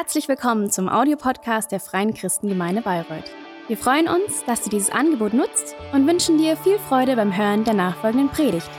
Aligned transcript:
Herzlich 0.00 0.28
willkommen 0.28 0.70
zum 0.70 0.88
Audiopodcast 0.88 1.72
der 1.72 1.80
Freien 1.80 2.14
Christengemeinde 2.14 2.82
Bayreuth. 2.82 3.32
Wir 3.66 3.76
freuen 3.76 4.06
uns, 4.06 4.44
dass 4.44 4.62
du 4.62 4.70
dieses 4.70 4.90
Angebot 4.90 5.34
nutzt 5.34 5.74
und 5.92 6.06
wünschen 6.06 6.38
dir 6.38 6.56
viel 6.56 6.78
Freude 6.78 7.16
beim 7.16 7.36
Hören 7.36 7.64
der 7.64 7.74
nachfolgenden 7.74 8.28
Predigt. 8.28 8.70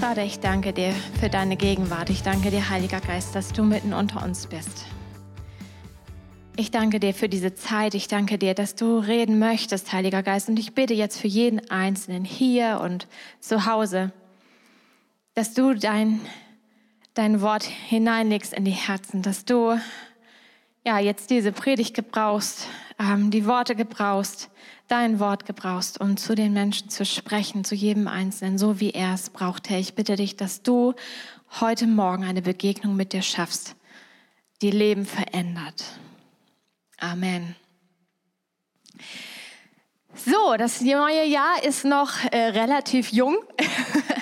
Vater, 0.00 0.24
ich 0.24 0.40
danke 0.40 0.72
dir 0.72 0.92
für 1.20 1.28
deine 1.28 1.56
Gegenwart. 1.56 2.10
Ich 2.10 2.24
danke 2.24 2.50
dir, 2.50 2.68
Heiliger 2.68 3.00
Geist, 3.00 3.36
dass 3.36 3.52
du 3.52 3.62
mitten 3.62 3.92
unter 3.92 4.24
uns 4.24 4.48
bist. 4.48 4.86
Ich 6.60 6.70
danke 6.70 7.00
dir 7.00 7.14
für 7.14 7.30
diese 7.30 7.54
Zeit. 7.54 7.94
Ich 7.94 8.06
danke 8.06 8.36
dir, 8.36 8.52
dass 8.52 8.74
du 8.74 8.98
reden 8.98 9.38
möchtest, 9.38 9.94
Heiliger 9.94 10.22
Geist. 10.22 10.50
Und 10.50 10.58
ich 10.58 10.74
bitte 10.74 10.92
jetzt 10.92 11.18
für 11.18 11.26
jeden 11.26 11.70
Einzelnen 11.70 12.22
hier 12.22 12.82
und 12.84 13.06
zu 13.40 13.64
Hause, 13.64 14.12
dass 15.32 15.54
du 15.54 15.72
dein, 15.72 16.20
dein 17.14 17.40
Wort 17.40 17.62
hineinlegst 17.62 18.52
in 18.52 18.66
die 18.66 18.72
Herzen, 18.72 19.22
dass 19.22 19.46
du 19.46 19.80
ja 20.84 20.98
jetzt 20.98 21.30
diese 21.30 21.50
Predigt 21.50 21.94
gebrauchst, 21.94 22.66
ähm, 22.98 23.30
die 23.30 23.46
Worte 23.46 23.74
gebrauchst, 23.74 24.50
dein 24.86 25.18
Wort 25.18 25.46
gebrauchst, 25.46 25.98
um 25.98 26.18
zu 26.18 26.34
den 26.34 26.52
Menschen 26.52 26.90
zu 26.90 27.06
sprechen, 27.06 27.64
zu 27.64 27.74
jedem 27.74 28.06
Einzelnen, 28.06 28.58
so 28.58 28.80
wie 28.80 28.90
er 28.90 29.14
es 29.14 29.30
braucht. 29.30 29.70
Herr, 29.70 29.78
ich 29.78 29.94
bitte 29.94 30.16
dich, 30.16 30.36
dass 30.36 30.60
du 30.60 30.92
heute 31.58 31.86
Morgen 31.86 32.24
eine 32.24 32.42
Begegnung 32.42 32.96
mit 32.96 33.14
dir 33.14 33.22
schaffst, 33.22 33.76
die 34.60 34.70
Leben 34.70 35.06
verändert. 35.06 35.82
Amen. 37.00 37.56
So, 40.14 40.56
das 40.58 40.82
neue 40.82 41.24
Jahr 41.24 41.64
ist 41.64 41.84
noch 41.84 42.10
äh, 42.30 42.36
relativ 42.36 43.10
jung. 43.10 43.38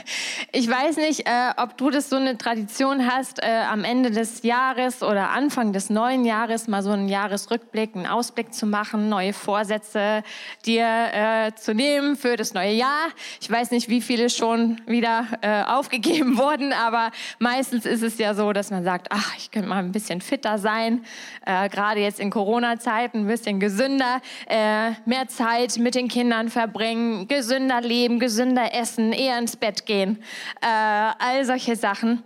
Ich 0.51 0.67
weiß 0.67 0.97
nicht, 0.97 1.29
äh, 1.29 1.51
ob 1.59 1.77
du 1.77 1.91
das 1.91 2.09
so 2.09 2.17
eine 2.17 2.39
Tradition 2.39 3.07
hast, 3.07 3.43
äh, 3.43 3.65
am 3.71 3.85
Ende 3.85 4.11
des 4.11 4.43
Jahres 4.45 5.03
oder 5.03 5.29
Anfang 5.29 5.75
des 5.75 5.91
neuen 5.91 6.25
Jahres 6.25 6.69
mal 6.69 6.83
so 6.83 6.91
einen 6.91 7.11
Jahresrückblick, 7.11 7.95
einen 7.95 8.07
Ausblick 8.07 8.55
zu 8.55 8.65
machen, 8.65 9.11
neue 9.11 9.35
Vorsätze 9.35 10.23
dir 10.65 10.87
äh, 10.87 11.53
zu 11.55 11.75
nehmen 11.75 12.17
für 12.17 12.37
das 12.37 12.55
neue 12.55 12.73
Jahr. 12.73 13.09
Ich 13.43 13.51
weiß 13.51 13.73
nicht, 13.73 13.91
wie 13.91 14.01
viele 14.01 14.31
schon 14.31 14.81
wieder 14.87 15.27
äh, 15.43 15.65
aufgegeben 15.65 16.39
wurden, 16.39 16.73
aber 16.73 17.11
meistens 17.39 17.85
ist 17.85 18.03
es 18.03 18.17
ja 18.17 18.33
so, 18.33 18.55
dass 18.55 18.71
man 18.71 18.85
sagt, 18.85 19.09
ach, 19.11 19.37
ich 19.37 19.51
könnte 19.51 19.69
mal 19.69 19.81
ein 19.85 19.93
bisschen 19.93 20.23
fitter 20.23 20.57
sein, 20.57 21.05
äh, 21.45 21.69
gerade 21.69 22.01
jetzt 22.01 22.21
in 22.21 22.31
Corona-Zeiten 22.31 23.19
ein 23.19 23.27
bisschen 23.27 23.61
gesünder, 23.61 24.23
äh, 24.47 24.93
mehr 25.05 25.29
Zeit 25.29 25.77
mit 25.77 25.95
den 25.95 26.09
Kindern 26.09 26.49
verbringen, 26.49 27.29
gesünder 27.29 27.83
leben, 27.83 28.19
gesünder 28.19 28.75
essen, 28.75 29.13
eher 29.13 29.39
ins 29.39 29.55
Bett 29.55 29.85
gehen 29.85 30.19
äh, 30.61 30.67
all 30.67 31.45
solche 31.45 31.77
Sachen. 31.77 32.23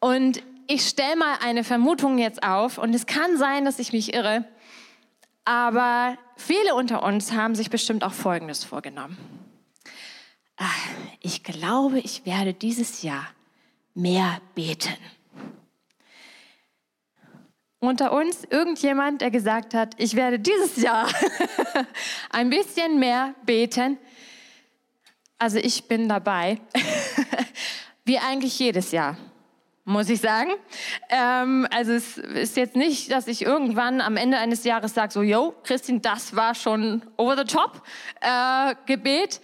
Und 0.00 0.42
ich 0.66 0.86
stelle 0.86 1.16
mal 1.16 1.38
eine 1.42 1.64
Vermutung 1.64 2.18
jetzt 2.18 2.42
auf 2.42 2.78
und 2.78 2.94
es 2.94 3.06
kann 3.06 3.36
sein, 3.36 3.64
dass 3.64 3.78
ich 3.78 3.92
mich 3.92 4.14
irre, 4.14 4.44
aber 5.44 6.18
viele 6.36 6.74
unter 6.74 7.02
uns 7.02 7.32
haben 7.32 7.54
sich 7.54 7.70
bestimmt 7.70 8.02
auch 8.02 8.12
Folgendes 8.12 8.64
vorgenommen. 8.64 9.16
Ah, 10.56 10.64
ich 11.20 11.44
glaube, 11.44 12.00
ich 12.00 12.26
werde 12.26 12.52
dieses 12.52 13.02
Jahr 13.02 13.28
mehr 13.94 14.40
beten. 14.54 14.96
Unter 17.78 18.12
uns 18.12 18.42
irgendjemand, 18.44 19.20
der 19.20 19.30
gesagt 19.30 19.74
hat, 19.74 19.94
ich 19.98 20.16
werde 20.16 20.40
dieses 20.40 20.76
Jahr 20.76 21.08
ein 22.30 22.50
bisschen 22.50 22.98
mehr 22.98 23.34
beten. 23.44 23.98
Also 25.38 25.58
ich 25.58 25.84
bin 25.84 26.08
dabei, 26.08 26.58
wie 28.04 28.18
eigentlich 28.18 28.58
jedes 28.58 28.90
Jahr, 28.90 29.18
muss 29.84 30.08
ich 30.08 30.20
sagen. 30.20 30.50
Ähm, 31.10 31.66
also 31.70 31.92
es 31.92 32.16
ist 32.16 32.56
jetzt 32.56 32.74
nicht, 32.74 33.10
dass 33.10 33.28
ich 33.28 33.42
irgendwann 33.42 34.00
am 34.00 34.16
Ende 34.16 34.38
eines 34.38 34.64
Jahres 34.64 34.94
sage, 34.94 35.12
so, 35.12 35.22
yo, 35.22 35.54
Christine, 35.62 36.00
das 36.00 36.34
war 36.34 36.54
schon 36.54 37.02
over 37.18 37.36
the 37.36 37.44
top 37.44 37.82
äh, 38.20 38.74
Gebet. 38.86 39.42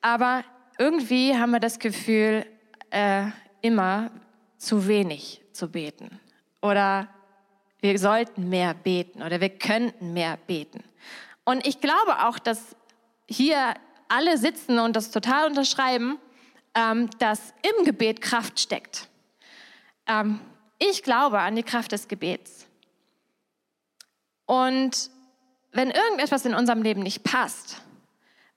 Aber 0.00 0.42
irgendwie 0.78 1.36
haben 1.36 1.52
wir 1.52 1.60
das 1.60 1.78
Gefühl, 1.78 2.44
äh, 2.90 3.26
immer 3.60 4.10
zu 4.58 4.88
wenig 4.88 5.42
zu 5.52 5.70
beten. 5.70 6.18
Oder 6.60 7.06
wir 7.80 7.98
sollten 7.98 8.48
mehr 8.48 8.74
beten 8.74 9.22
oder 9.22 9.40
wir 9.40 9.50
könnten 9.50 10.12
mehr 10.12 10.36
beten. 10.46 10.82
Und 11.44 11.66
ich 11.66 11.80
glaube 11.80 12.26
auch, 12.26 12.38
dass 12.38 12.76
hier 13.26 13.74
alle 14.10 14.38
sitzen 14.38 14.78
und 14.78 14.96
das 14.96 15.10
total 15.10 15.46
unterschreiben, 15.46 16.18
ähm, 16.74 17.08
dass 17.18 17.54
im 17.62 17.84
Gebet 17.84 18.20
Kraft 18.20 18.60
steckt. 18.60 19.08
Ähm, 20.06 20.40
ich 20.78 21.02
glaube 21.02 21.40
an 21.40 21.56
die 21.56 21.62
Kraft 21.62 21.92
des 21.92 22.08
Gebets. 22.08 22.66
Und 24.46 25.10
wenn 25.72 25.90
irgendetwas 25.90 26.44
in 26.44 26.54
unserem 26.54 26.82
Leben 26.82 27.02
nicht 27.02 27.22
passt, 27.22 27.80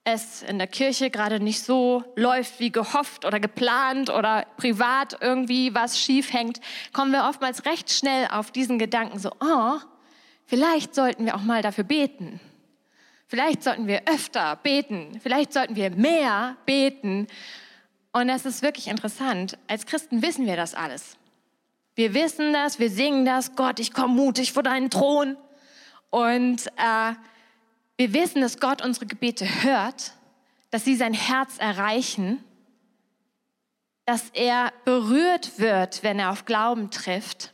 es 0.04 0.42
in 0.42 0.58
der 0.58 0.66
Kirche 0.66 1.10
gerade 1.10 1.40
nicht 1.40 1.62
so 1.62 2.04
läuft 2.14 2.60
wie 2.60 2.70
gehofft 2.70 3.24
oder 3.24 3.40
geplant 3.40 4.10
oder 4.10 4.46
privat 4.58 5.16
irgendwie 5.20 5.74
was 5.74 5.98
schief 5.98 6.32
hängt, 6.32 6.60
kommen 6.92 7.12
wir 7.12 7.24
oftmals 7.28 7.64
recht 7.64 7.90
schnell 7.90 8.28
auf 8.30 8.50
diesen 8.50 8.78
Gedanken 8.78 9.18
so, 9.18 9.30
oh, 9.40 9.78
vielleicht 10.44 10.94
sollten 10.94 11.24
wir 11.24 11.34
auch 11.36 11.42
mal 11.42 11.62
dafür 11.62 11.84
beten. 11.84 12.40
Vielleicht 13.34 13.64
sollten 13.64 13.88
wir 13.88 14.02
öfter 14.06 14.54
beten. 14.54 15.18
Vielleicht 15.20 15.52
sollten 15.52 15.74
wir 15.74 15.90
mehr 15.90 16.56
beten. 16.66 17.26
Und 18.12 18.28
das 18.28 18.46
ist 18.46 18.62
wirklich 18.62 18.86
interessant. 18.86 19.58
Als 19.66 19.86
Christen 19.86 20.22
wissen 20.22 20.46
wir 20.46 20.54
das 20.54 20.76
alles. 20.76 21.16
Wir 21.96 22.14
wissen 22.14 22.52
das, 22.52 22.78
wir 22.78 22.90
singen 22.90 23.24
das. 23.24 23.56
Gott, 23.56 23.80
ich 23.80 23.92
komme 23.92 24.14
mutig 24.14 24.52
vor 24.52 24.62
deinen 24.62 24.88
Thron. 24.88 25.36
Und 26.10 26.68
äh, 26.76 27.14
wir 27.96 28.12
wissen, 28.14 28.40
dass 28.40 28.60
Gott 28.60 28.84
unsere 28.84 29.06
Gebete 29.06 29.64
hört, 29.64 30.12
dass 30.70 30.84
sie 30.84 30.94
sein 30.94 31.12
Herz 31.12 31.58
erreichen, 31.58 32.38
dass 34.04 34.30
er 34.30 34.72
berührt 34.84 35.58
wird, 35.58 36.04
wenn 36.04 36.20
er 36.20 36.30
auf 36.30 36.44
Glauben 36.44 36.92
trifft. 36.92 37.52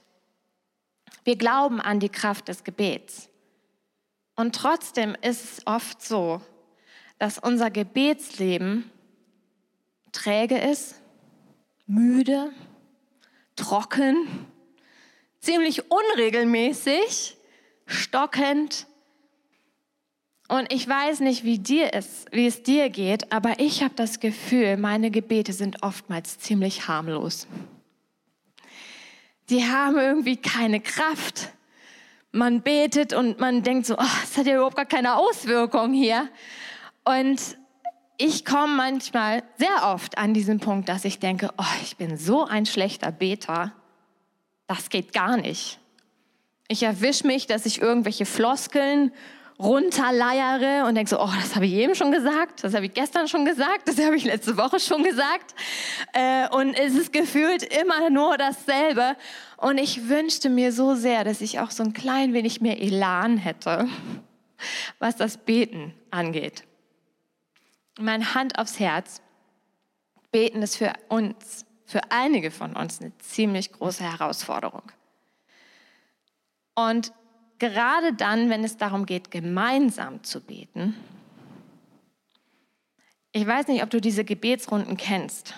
Wir 1.24 1.36
glauben 1.36 1.80
an 1.80 2.00
die 2.00 2.10
Kraft 2.10 2.48
des 2.48 2.64
Gebets. 2.64 3.29
Und 4.40 4.54
trotzdem 4.54 5.14
ist 5.20 5.44
es 5.44 5.66
oft 5.66 6.00
so, 6.00 6.40
dass 7.18 7.38
unser 7.38 7.70
Gebetsleben 7.70 8.90
träge 10.12 10.56
ist, 10.56 10.94
müde, 11.86 12.50
trocken, 13.54 14.46
ziemlich 15.40 15.90
unregelmäßig, 15.90 17.36
stockend. 17.84 18.86
Und 20.48 20.72
ich 20.72 20.88
weiß 20.88 21.20
nicht, 21.20 21.44
wie, 21.44 21.58
dir 21.58 21.92
ist, 21.92 22.32
wie 22.32 22.46
es 22.46 22.62
dir 22.62 22.88
geht, 22.88 23.30
aber 23.34 23.60
ich 23.60 23.82
habe 23.82 23.94
das 23.94 24.20
Gefühl, 24.20 24.78
meine 24.78 25.10
Gebete 25.10 25.52
sind 25.52 25.82
oftmals 25.82 26.38
ziemlich 26.38 26.88
harmlos. 26.88 27.46
Die 29.50 29.66
haben 29.66 29.98
irgendwie 29.98 30.38
keine 30.38 30.80
Kraft 30.80 31.52
man 32.32 32.62
betet 32.62 33.12
und 33.12 33.40
man 33.40 33.62
denkt 33.62 33.86
so, 33.86 33.94
oh, 33.94 34.18
das 34.20 34.36
hat 34.36 34.46
ja 34.46 34.54
überhaupt 34.54 34.76
gar 34.76 34.86
keine 34.86 35.16
Auswirkung 35.16 35.92
hier. 35.92 36.28
Und 37.04 37.58
ich 38.16 38.44
komme 38.44 38.74
manchmal 38.74 39.42
sehr 39.56 39.92
oft 39.92 40.18
an 40.18 40.34
diesen 40.34 40.60
Punkt, 40.60 40.88
dass 40.88 41.04
ich 41.04 41.18
denke, 41.18 41.50
oh, 41.56 41.74
ich 41.82 41.96
bin 41.96 42.16
so 42.16 42.44
ein 42.44 42.66
schlechter 42.66 43.10
Beter, 43.10 43.72
das 44.66 44.90
geht 44.90 45.12
gar 45.12 45.36
nicht. 45.36 45.78
Ich 46.68 46.82
erwische 46.82 47.26
mich, 47.26 47.46
dass 47.46 47.66
ich 47.66 47.80
irgendwelche 47.80 48.26
Floskeln 48.26 49.12
runterleiere 49.60 50.86
und 50.86 50.94
denke 50.94 51.10
so, 51.10 51.20
oh, 51.20 51.28
das 51.40 51.54
habe 51.54 51.66
ich 51.66 51.72
eben 51.72 51.94
schon 51.94 52.10
gesagt, 52.10 52.64
das 52.64 52.74
habe 52.74 52.86
ich 52.86 52.94
gestern 52.94 53.28
schon 53.28 53.44
gesagt, 53.44 53.86
das 53.86 53.98
habe 53.98 54.16
ich 54.16 54.24
letzte 54.24 54.56
Woche 54.56 54.80
schon 54.80 55.04
gesagt. 55.04 55.54
Äh, 56.12 56.48
und 56.48 56.74
es 56.74 56.94
ist 56.94 57.12
gefühlt 57.12 57.62
immer 57.62 58.08
nur 58.10 58.38
dasselbe. 58.38 59.16
Und 59.58 59.78
ich 59.78 60.08
wünschte 60.08 60.48
mir 60.48 60.72
so 60.72 60.94
sehr, 60.94 61.24
dass 61.24 61.42
ich 61.42 61.60
auch 61.60 61.70
so 61.70 61.82
ein 61.82 61.92
klein 61.92 62.32
wenig 62.32 62.60
mehr 62.60 62.80
Elan 62.80 63.36
hätte, 63.36 63.86
was 64.98 65.16
das 65.16 65.36
Beten 65.36 65.94
angeht. 66.10 66.64
Meine 67.98 68.34
Hand 68.34 68.58
aufs 68.58 68.80
Herz. 68.80 69.20
Beten 70.32 70.62
ist 70.62 70.76
für 70.76 70.92
uns, 71.08 71.66
für 71.84 72.00
einige 72.10 72.50
von 72.50 72.76
uns 72.76 73.00
eine 73.00 73.16
ziemlich 73.18 73.72
große 73.72 74.04
Herausforderung. 74.04 74.92
Und 76.74 77.12
gerade 77.60 78.12
dann, 78.12 78.50
wenn 78.50 78.64
es 78.64 78.76
darum 78.76 79.06
geht, 79.06 79.30
gemeinsam 79.30 80.24
zu 80.24 80.40
beten. 80.40 80.96
Ich 83.30 83.46
weiß 83.46 83.68
nicht, 83.68 83.84
ob 83.84 83.90
du 83.90 84.00
diese 84.00 84.24
Gebetsrunden 84.24 84.96
kennst. 84.96 85.54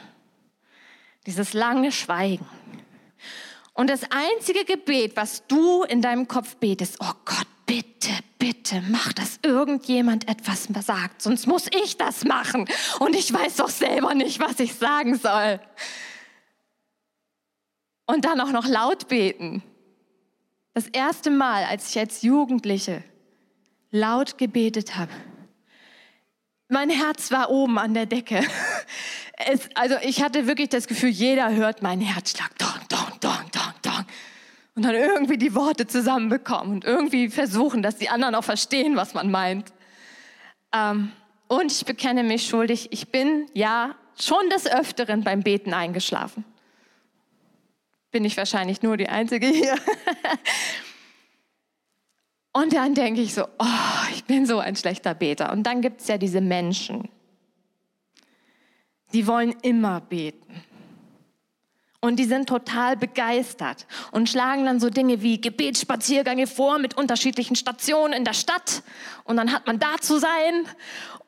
Dieses 1.26 1.54
lange 1.54 1.92
Schweigen. 1.92 2.46
Und 3.72 3.88
das 3.88 4.02
einzige 4.10 4.66
Gebet, 4.66 5.16
was 5.16 5.46
du 5.46 5.84
in 5.84 6.02
deinem 6.02 6.28
Kopf 6.28 6.56
betest, 6.56 6.98
oh 7.00 7.12
Gott, 7.24 7.46
bitte, 7.64 8.10
bitte 8.38 8.82
mach, 8.90 9.14
dass 9.14 9.38
irgendjemand 9.42 10.28
etwas 10.28 10.64
sagt, 10.64 11.22
sonst 11.22 11.46
muss 11.46 11.68
ich 11.82 11.96
das 11.96 12.24
machen. 12.24 12.68
Und 12.98 13.14
ich 13.14 13.32
weiß 13.32 13.56
doch 13.56 13.70
selber 13.70 14.12
nicht, 14.12 14.40
was 14.40 14.60
ich 14.60 14.74
sagen 14.74 15.16
soll. 15.16 15.58
Und 18.04 18.26
dann 18.26 18.40
auch 18.40 18.50
noch 18.50 18.66
laut 18.66 19.08
beten. 19.08 19.62
Das 20.74 20.86
erste 20.88 21.30
Mal, 21.30 21.64
als 21.64 21.90
ich 21.90 21.98
als 21.98 22.22
Jugendliche 22.22 23.02
laut 23.90 24.38
gebetet 24.38 24.96
habe, 24.96 25.12
mein 26.68 26.88
Herz 26.88 27.30
war 27.30 27.50
oben 27.50 27.78
an 27.78 27.94
der 27.94 28.06
Decke. 28.06 28.40
Es, 29.44 29.68
also 29.74 29.96
ich 30.02 30.22
hatte 30.22 30.46
wirklich 30.46 30.68
das 30.68 30.86
Gefühl, 30.86 31.08
jeder 31.08 31.52
hört 31.52 31.82
meinen 31.82 32.02
Herzschlag. 32.02 32.56
Dong, 32.58 32.68
dong, 32.88 33.18
dong, 33.18 33.50
dong, 33.50 33.72
dong. 33.82 34.06
Und 34.76 34.84
dann 34.84 34.94
irgendwie 34.94 35.36
die 35.36 35.54
Worte 35.56 35.88
zusammenbekommen 35.88 36.74
und 36.74 36.84
irgendwie 36.84 37.28
versuchen, 37.28 37.82
dass 37.82 37.96
die 37.96 38.08
anderen 38.08 38.36
auch 38.36 38.44
verstehen, 38.44 38.94
was 38.94 39.14
man 39.14 39.32
meint. 39.32 39.72
Ähm, 40.72 41.10
und 41.48 41.72
ich 41.72 41.84
bekenne 41.84 42.22
mich 42.22 42.46
schuldig, 42.46 42.92
ich 42.92 43.08
bin 43.08 43.46
ja 43.52 43.96
schon 44.20 44.48
des 44.50 44.70
Öfteren 44.70 45.24
beim 45.24 45.42
Beten 45.42 45.74
eingeschlafen. 45.74 46.44
Bin 48.12 48.24
ich 48.24 48.36
wahrscheinlich 48.36 48.82
nur 48.82 48.96
die 48.96 49.08
Einzige 49.08 49.46
hier. 49.46 49.76
Und 52.52 52.74
dann 52.74 52.94
denke 52.94 53.22
ich 53.22 53.32
so, 53.32 53.44
oh, 53.58 54.14
ich 54.14 54.24
bin 54.24 54.44
so 54.44 54.58
ein 54.58 54.76
schlechter 54.76 55.14
Beter. 55.14 55.50
Und 55.52 55.62
dann 55.62 55.80
gibt 55.80 56.02
es 56.02 56.08
ja 56.08 56.18
diese 56.18 56.42
Menschen, 56.42 57.08
die 59.14 59.26
wollen 59.26 59.54
immer 59.62 60.02
beten. 60.02 60.62
Und 62.04 62.16
die 62.16 62.24
sind 62.24 62.48
total 62.48 62.96
begeistert 62.96 63.86
und 64.10 64.28
schlagen 64.28 64.64
dann 64.64 64.80
so 64.80 64.90
Dinge 64.90 65.22
wie 65.22 65.40
Gebetsspaziergänge 65.40 66.48
vor 66.48 66.80
mit 66.80 66.96
unterschiedlichen 66.96 67.54
Stationen 67.54 68.12
in 68.12 68.24
der 68.24 68.32
Stadt. 68.32 68.82
Und 69.24 69.36
dann 69.36 69.52
hat 69.52 69.68
man 69.68 69.78
da 69.78 69.98
zu 70.00 70.18
sein. 70.18 70.66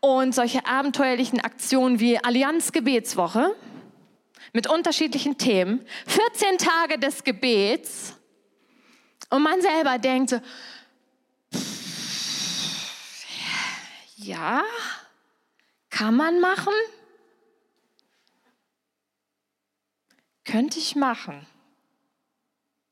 Und 0.01 0.35
solche 0.35 0.67
abenteuerlichen 0.67 1.41
Aktionen 1.41 2.01
wie 2.01 2.19
Allianz 2.19 2.73
Gebetswoche 2.73 3.55
mit 4.55 4.69
unterschiedlichen 4.69 5.37
Themen. 5.37 5.85
14 6.07 6.57
Tage 6.57 6.99
des 6.99 7.23
Gebets. 7.25 8.15
Und 9.29 9.43
man 9.43 9.61
selber 9.61 9.99
denkt 9.99 10.31
so, 10.31 10.41
ja, 14.17 14.63
kann 15.91 16.15
man 16.17 16.41
machen? 16.41 16.73
Könnte 20.45 20.79
ich 20.79 20.95
machen. 20.95 21.47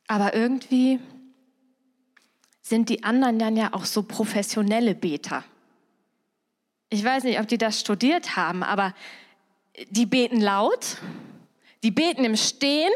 Aber 0.09 0.35
irgendwie 0.35 0.99
sind 2.61 2.89
die 2.89 3.05
anderen 3.05 3.39
dann 3.39 3.57
ja 3.57 3.73
auch 3.73 3.85
so 3.85 4.03
professionelle 4.03 4.95
Beter. 4.95 5.45
Ich 6.89 7.05
weiß 7.05 7.25
nicht, 7.25 7.39
ob 7.39 7.47
die 7.47 7.59
das 7.59 7.79
studiert 7.79 8.37
haben, 8.37 8.63
aber 8.63 8.95
die 9.91 10.07
beten 10.07 10.41
laut, 10.41 10.99
die 11.83 11.91
beten 11.91 12.25
im 12.25 12.37
Stehen, 12.37 12.93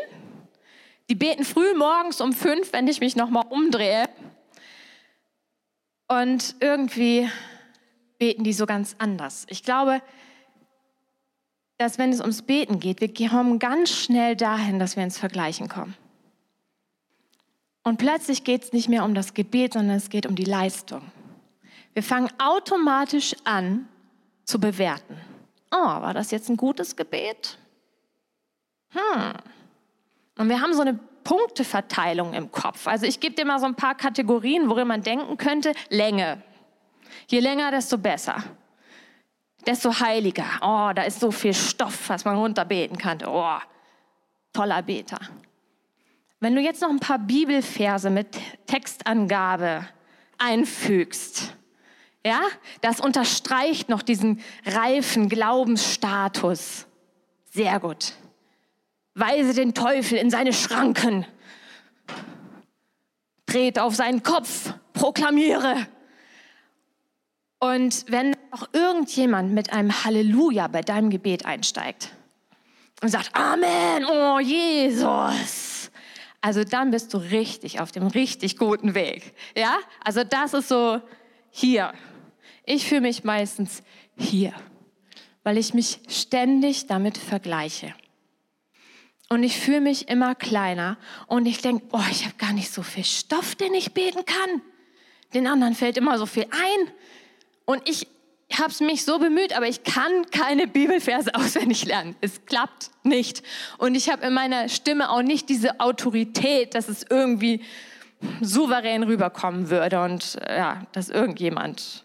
die 1.08 1.14
beten 1.14 1.44
früh 1.44 1.74
morgens 1.74 2.20
um 2.20 2.32
fünf, 2.32 2.72
wenn 2.72 2.88
ich 2.88 3.00
mich 3.00 3.16
nochmal 3.16 3.46
umdrehe. 3.48 4.08
Und 6.08 6.56
irgendwie 6.60 7.28
beten 8.18 8.44
die 8.44 8.52
so 8.52 8.66
ganz 8.66 8.96
anders. 8.98 9.46
Ich 9.48 9.62
glaube, 9.62 10.00
dass 11.78 11.98
wenn 11.98 12.12
es 12.12 12.20
ums 12.20 12.42
Beten 12.42 12.80
geht, 12.80 13.00
wir 13.00 13.28
kommen 13.28 13.58
ganz 13.58 13.90
schnell 13.90 14.34
dahin, 14.36 14.78
dass 14.78 14.96
wir 14.96 15.02
ins 15.02 15.18
Vergleichen 15.18 15.68
kommen. 15.68 15.94
Und 17.82 17.98
plötzlich 17.98 18.44
geht 18.44 18.64
es 18.64 18.72
nicht 18.72 18.88
mehr 18.88 19.04
um 19.04 19.14
das 19.14 19.34
Gebet, 19.34 19.74
sondern 19.74 19.96
es 19.96 20.10
geht 20.10 20.26
um 20.26 20.34
die 20.34 20.44
Leistung. 20.44 21.02
Wir 21.92 22.02
fangen 22.02 22.28
automatisch 22.38 23.36
an 23.44 23.88
zu 24.44 24.58
bewerten. 24.58 25.16
Oh, 25.70 25.76
war 25.76 26.14
das 26.14 26.30
jetzt 26.30 26.48
ein 26.48 26.56
gutes 26.56 26.96
Gebet? 26.96 27.58
Hm. 28.90 29.32
Und 30.38 30.48
wir 30.48 30.60
haben 30.60 30.74
so 30.74 30.82
eine 30.82 30.98
Punkteverteilung 31.24 32.34
im 32.34 32.52
Kopf. 32.52 32.86
Also 32.86 33.06
ich 33.06 33.20
gebe 33.20 33.34
dir 33.34 33.44
mal 33.44 33.58
so 33.58 33.66
ein 33.66 33.74
paar 33.74 33.94
Kategorien, 33.94 34.68
worüber 34.68 34.84
man 34.84 35.02
denken 35.02 35.36
könnte. 35.36 35.72
Länge. 35.88 36.42
Je 37.28 37.40
länger, 37.40 37.70
desto 37.70 37.98
besser 37.98 38.42
desto 39.66 40.00
heiliger. 40.00 40.46
Oh, 40.62 40.92
da 40.94 41.02
ist 41.02 41.20
so 41.20 41.30
viel 41.30 41.54
Stoff, 41.54 42.08
was 42.08 42.24
man 42.24 42.36
runterbeten 42.36 42.96
kann. 42.96 43.18
Oh, 43.26 43.58
toller 44.52 44.82
Beter. 44.82 45.18
Wenn 46.40 46.54
du 46.54 46.60
jetzt 46.60 46.82
noch 46.82 46.90
ein 46.90 47.00
paar 47.00 47.18
Bibelverse 47.18 48.10
mit 48.10 48.38
Textangabe 48.66 49.86
einfügst, 50.38 51.54
ja, 52.24 52.40
das 52.80 53.00
unterstreicht 53.00 53.88
noch 53.88 54.02
diesen 54.02 54.40
reifen 54.64 55.28
Glaubensstatus. 55.28 56.86
Sehr 57.50 57.80
gut. 57.80 58.12
Weise 59.16 59.54
den 59.54 59.72
Teufel 59.72 60.18
in 60.18 60.30
seine 60.30 60.52
Schranken. 60.52 61.26
Tret 63.46 63.78
auf 63.78 63.94
seinen 63.94 64.22
Kopf, 64.22 64.74
proklamiere. 64.92 65.86
Und 67.58 68.04
wenn 68.08 68.36
auch 68.50 68.68
irgendjemand 68.74 69.52
mit 69.52 69.72
einem 69.72 70.04
Halleluja 70.04 70.68
bei 70.68 70.82
deinem 70.82 71.08
Gebet 71.08 71.46
einsteigt 71.46 72.10
und 73.00 73.08
sagt, 73.08 73.34
Amen, 73.34 74.04
oh 74.04 74.38
Jesus, 74.38 75.90
also 76.42 76.62
dann 76.64 76.90
bist 76.90 77.14
du 77.14 77.18
richtig 77.18 77.80
auf 77.80 77.92
dem 77.92 78.06
richtig 78.08 78.58
guten 78.58 78.94
Weg. 78.94 79.34
Ja, 79.56 79.78
also 80.04 80.24
das 80.24 80.52
ist 80.52 80.68
so 80.68 81.00
hier. 81.50 81.94
Ich 82.66 82.86
fühle 82.86 83.00
mich 83.00 83.24
meistens 83.24 83.82
hier, 84.18 84.52
weil 85.42 85.56
ich 85.56 85.72
mich 85.72 86.00
ständig 86.06 86.86
damit 86.86 87.16
vergleiche. 87.16 87.94
Und 89.28 89.42
ich 89.42 89.58
fühle 89.58 89.80
mich 89.80 90.08
immer 90.08 90.34
kleiner 90.34 90.96
und 91.26 91.46
ich 91.46 91.60
denke, 91.60 91.84
oh, 91.92 92.04
ich 92.10 92.24
habe 92.24 92.36
gar 92.38 92.52
nicht 92.52 92.72
so 92.72 92.82
viel 92.82 93.04
Stoff, 93.04 93.56
den 93.56 93.74
ich 93.74 93.92
beten 93.92 94.24
kann. 94.24 94.62
Den 95.34 95.46
anderen 95.48 95.74
fällt 95.74 95.96
immer 95.96 96.16
so 96.18 96.26
viel 96.26 96.44
ein. 96.44 96.92
Und 97.64 97.88
ich 97.88 98.06
habe 98.52 98.70
es 98.70 98.80
mich 98.80 99.04
so 99.04 99.18
bemüht, 99.18 99.56
aber 99.56 99.66
ich 99.66 99.82
kann 99.82 100.30
keine 100.30 100.68
Bibelverse 100.68 101.34
auswendig 101.34 101.84
lernen. 101.84 102.14
Es 102.20 102.44
klappt 102.46 102.90
nicht. 103.02 103.42
Und 103.78 103.96
ich 103.96 104.10
habe 104.10 104.24
in 104.26 104.32
meiner 104.32 104.68
Stimme 104.68 105.10
auch 105.10 105.22
nicht 105.22 105.48
diese 105.48 105.80
Autorität, 105.80 106.74
dass 106.74 106.88
es 106.88 107.04
irgendwie 107.08 107.62
souverän 108.40 109.02
rüberkommen 109.02 109.70
würde 109.70 110.02
und 110.02 110.38
ja, 110.48 110.86
dass 110.92 111.10
irgendjemand 111.10 112.04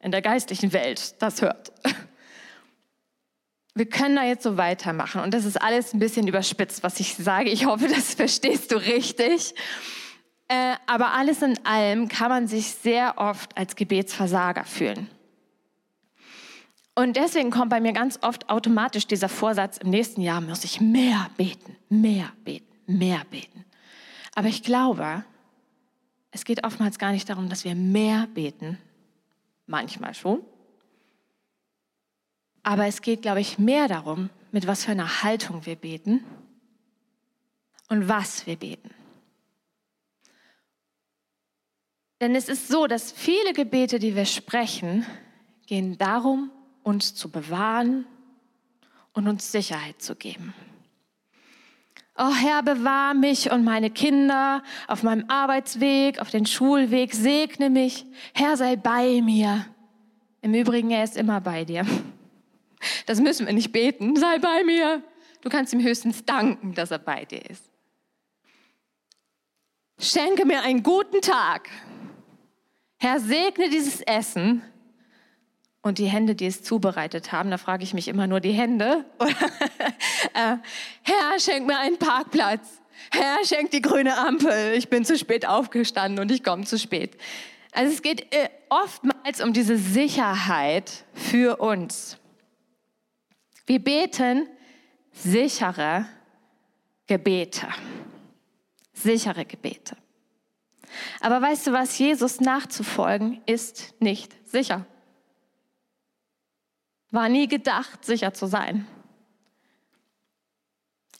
in 0.00 0.10
der 0.10 0.22
geistlichen 0.22 0.72
Welt 0.72 1.20
das 1.22 1.42
hört. 1.42 1.72
Wir 3.78 3.88
können 3.88 4.16
da 4.16 4.24
jetzt 4.24 4.42
so 4.42 4.56
weitermachen 4.56 5.20
und 5.20 5.32
das 5.32 5.44
ist 5.44 5.62
alles 5.62 5.94
ein 5.94 6.00
bisschen 6.00 6.26
überspitzt, 6.26 6.82
was 6.82 6.98
ich 6.98 7.14
sage. 7.14 7.48
Ich 7.48 7.64
hoffe, 7.64 7.86
das 7.86 8.14
verstehst 8.16 8.72
du 8.72 8.76
richtig. 8.76 9.54
Äh, 10.48 10.74
aber 10.86 11.12
alles 11.12 11.42
in 11.42 11.64
allem 11.64 12.08
kann 12.08 12.28
man 12.28 12.48
sich 12.48 12.66
sehr 12.66 13.18
oft 13.18 13.56
als 13.56 13.76
Gebetsversager 13.76 14.64
fühlen. 14.64 15.08
Und 16.96 17.16
deswegen 17.16 17.52
kommt 17.52 17.70
bei 17.70 17.78
mir 17.78 17.92
ganz 17.92 18.18
oft 18.22 18.50
automatisch 18.50 19.06
dieser 19.06 19.28
Vorsatz, 19.28 19.76
im 19.76 19.90
nächsten 19.90 20.22
Jahr 20.22 20.40
muss 20.40 20.64
ich 20.64 20.80
mehr 20.80 21.30
beten, 21.36 21.76
mehr 21.88 22.32
beten, 22.44 22.74
mehr 22.88 23.22
beten. 23.30 23.64
Aber 24.34 24.48
ich 24.48 24.64
glaube, 24.64 25.24
es 26.32 26.44
geht 26.44 26.64
oftmals 26.64 26.98
gar 26.98 27.12
nicht 27.12 27.28
darum, 27.28 27.48
dass 27.48 27.62
wir 27.62 27.76
mehr 27.76 28.26
beten, 28.34 28.76
manchmal 29.66 30.14
schon. 30.14 30.40
Aber 32.68 32.84
es 32.84 33.00
geht, 33.00 33.22
glaube 33.22 33.40
ich, 33.40 33.58
mehr 33.58 33.88
darum, 33.88 34.28
mit 34.52 34.66
was 34.66 34.84
für 34.84 34.90
einer 34.90 35.22
Haltung 35.22 35.64
wir 35.64 35.74
beten 35.74 36.22
und 37.88 38.10
was 38.10 38.46
wir 38.46 38.56
beten. 38.56 38.90
Denn 42.20 42.34
es 42.34 42.50
ist 42.50 42.68
so, 42.68 42.86
dass 42.86 43.10
viele 43.10 43.54
Gebete, 43.54 43.98
die 43.98 44.14
wir 44.14 44.26
sprechen, 44.26 45.06
gehen 45.66 45.96
darum, 45.96 46.50
uns 46.82 47.14
zu 47.14 47.30
bewahren 47.30 48.04
und 49.14 49.28
uns 49.28 49.50
Sicherheit 49.50 50.02
zu 50.02 50.14
geben. 50.14 50.52
Oh 52.18 52.34
Herr, 52.34 52.62
bewahr 52.62 53.14
mich 53.14 53.50
und 53.50 53.64
meine 53.64 53.88
Kinder 53.88 54.62
auf 54.88 55.02
meinem 55.02 55.24
Arbeitsweg, 55.28 56.20
auf 56.20 56.28
den 56.28 56.44
Schulweg, 56.44 57.14
segne 57.14 57.70
mich. 57.70 58.04
Herr, 58.34 58.58
sei 58.58 58.76
bei 58.76 59.22
mir. 59.22 59.64
Im 60.42 60.52
Übrigen, 60.52 60.90
er 60.90 61.04
ist 61.04 61.16
immer 61.16 61.40
bei 61.40 61.64
dir. 61.64 61.86
Das 63.06 63.20
müssen 63.20 63.46
wir 63.46 63.52
nicht 63.52 63.72
beten. 63.72 64.16
Sei 64.16 64.38
bei 64.38 64.64
mir. 64.64 65.02
Du 65.40 65.48
kannst 65.48 65.72
ihm 65.72 65.82
höchstens 65.82 66.24
danken, 66.24 66.74
dass 66.74 66.90
er 66.90 66.98
bei 66.98 67.24
dir 67.24 67.48
ist. 67.48 67.64
Schenke 70.00 70.44
mir 70.44 70.62
einen 70.62 70.82
guten 70.82 71.20
Tag. 71.20 71.68
Herr, 72.98 73.20
segne 73.20 73.68
dieses 73.70 74.00
Essen 74.00 74.62
und 75.82 75.98
die 75.98 76.06
Hände, 76.06 76.34
die 76.34 76.46
es 76.46 76.62
zubereitet 76.62 77.32
haben. 77.32 77.50
Da 77.50 77.58
frage 77.58 77.84
ich 77.84 77.94
mich 77.94 78.08
immer 78.08 78.26
nur 78.26 78.40
die 78.40 78.52
Hände. 78.52 79.04
Äh, 80.34 80.56
Herr, 81.02 81.40
schenk 81.40 81.66
mir 81.66 81.78
einen 81.78 81.96
Parkplatz. 81.96 82.80
Herr, 83.10 83.44
schenk 83.44 83.70
die 83.70 83.80
grüne 83.80 84.16
Ampel. 84.16 84.74
Ich 84.74 84.88
bin 84.88 85.04
zu 85.04 85.16
spät 85.16 85.46
aufgestanden 85.46 86.20
und 86.20 86.30
ich 86.30 86.44
komme 86.44 86.64
zu 86.64 86.78
spät. 86.78 87.16
Also 87.72 87.92
es 87.92 88.02
geht 88.02 88.32
äh, 88.34 88.48
oftmals 88.68 89.40
um 89.40 89.52
diese 89.52 89.78
Sicherheit 89.78 91.04
für 91.14 91.56
uns. 91.56 92.18
Wir 93.68 93.84
beten 93.84 94.48
sichere 95.12 96.08
Gebete. 97.06 97.68
Sichere 98.94 99.44
Gebete. 99.44 99.94
Aber 101.20 101.42
weißt 101.42 101.66
du 101.66 101.72
was, 101.74 101.98
Jesus 101.98 102.40
nachzufolgen 102.40 103.42
ist 103.44 103.94
nicht 104.00 104.34
sicher. 104.48 104.86
War 107.10 107.28
nie 107.28 107.46
gedacht, 107.46 108.06
sicher 108.06 108.32
zu 108.32 108.46
sein. 108.46 108.86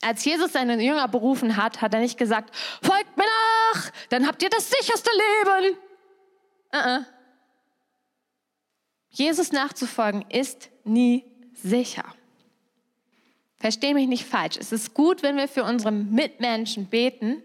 Als 0.01 0.25
Jesus 0.25 0.53
seinen 0.53 0.79
Jünger 0.79 1.07
berufen 1.07 1.55
hat, 1.55 1.81
hat 1.81 1.93
er 1.93 1.99
nicht 1.99 2.17
gesagt, 2.17 2.55
folgt 2.81 3.15
mir 3.15 3.27
nach, 3.73 3.91
dann 4.09 4.25
habt 4.25 4.41
ihr 4.41 4.49
das 4.49 4.71
sicherste 4.71 5.11
Leben. 5.11 5.77
Uh 6.73 6.77
-uh. 6.77 7.05
Jesus 9.09 9.51
nachzufolgen 9.51 10.25
ist 10.29 10.71
nie 10.83 11.25
sicher. 11.53 12.15
Versteh 13.59 13.93
mich 13.93 14.07
nicht 14.07 14.25
falsch. 14.25 14.57
Es 14.57 14.71
ist 14.71 14.93
gut, 14.93 15.21
wenn 15.21 15.35
wir 15.35 15.47
für 15.47 15.63
unsere 15.63 15.91
Mitmenschen 15.91 16.85
beten, 16.85 17.43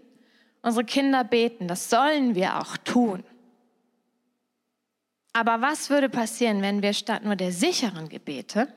unsere 0.62 0.84
Kinder 0.84 1.24
beten. 1.24 1.66
Das 1.66 1.90
sollen 1.90 2.34
wir 2.34 2.60
auch 2.60 2.76
tun. 2.76 3.24
Aber 5.32 5.60
was 5.60 5.90
würde 5.90 6.08
passieren, 6.08 6.62
wenn 6.62 6.80
wir 6.82 6.92
statt 6.92 7.24
nur 7.24 7.34
der 7.34 7.52
sicheren 7.52 8.08
Gebete 8.08 8.72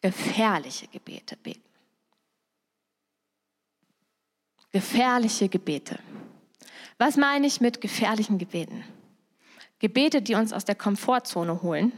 gefährliche 0.00 0.88
Gebete 0.88 1.36
beten? 1.36 1.62
Gefährliche 4.72 5.50
Gebete. 5.50 5.98
Was 6.96 7.18
meine 7.18 7.46
ich 7.46 7.60
mit 7.60 7.82
gefährlichen 7.82 8.38
Gebeten? 8.38 8.82
Gebete, 9.80 10.22
die 10.22 10.34
uns 10.34 10.54
aus 10.54 10.64
der 10.64 10.76
Komfortzone 10.76 11.60
holen. 11.60 11.92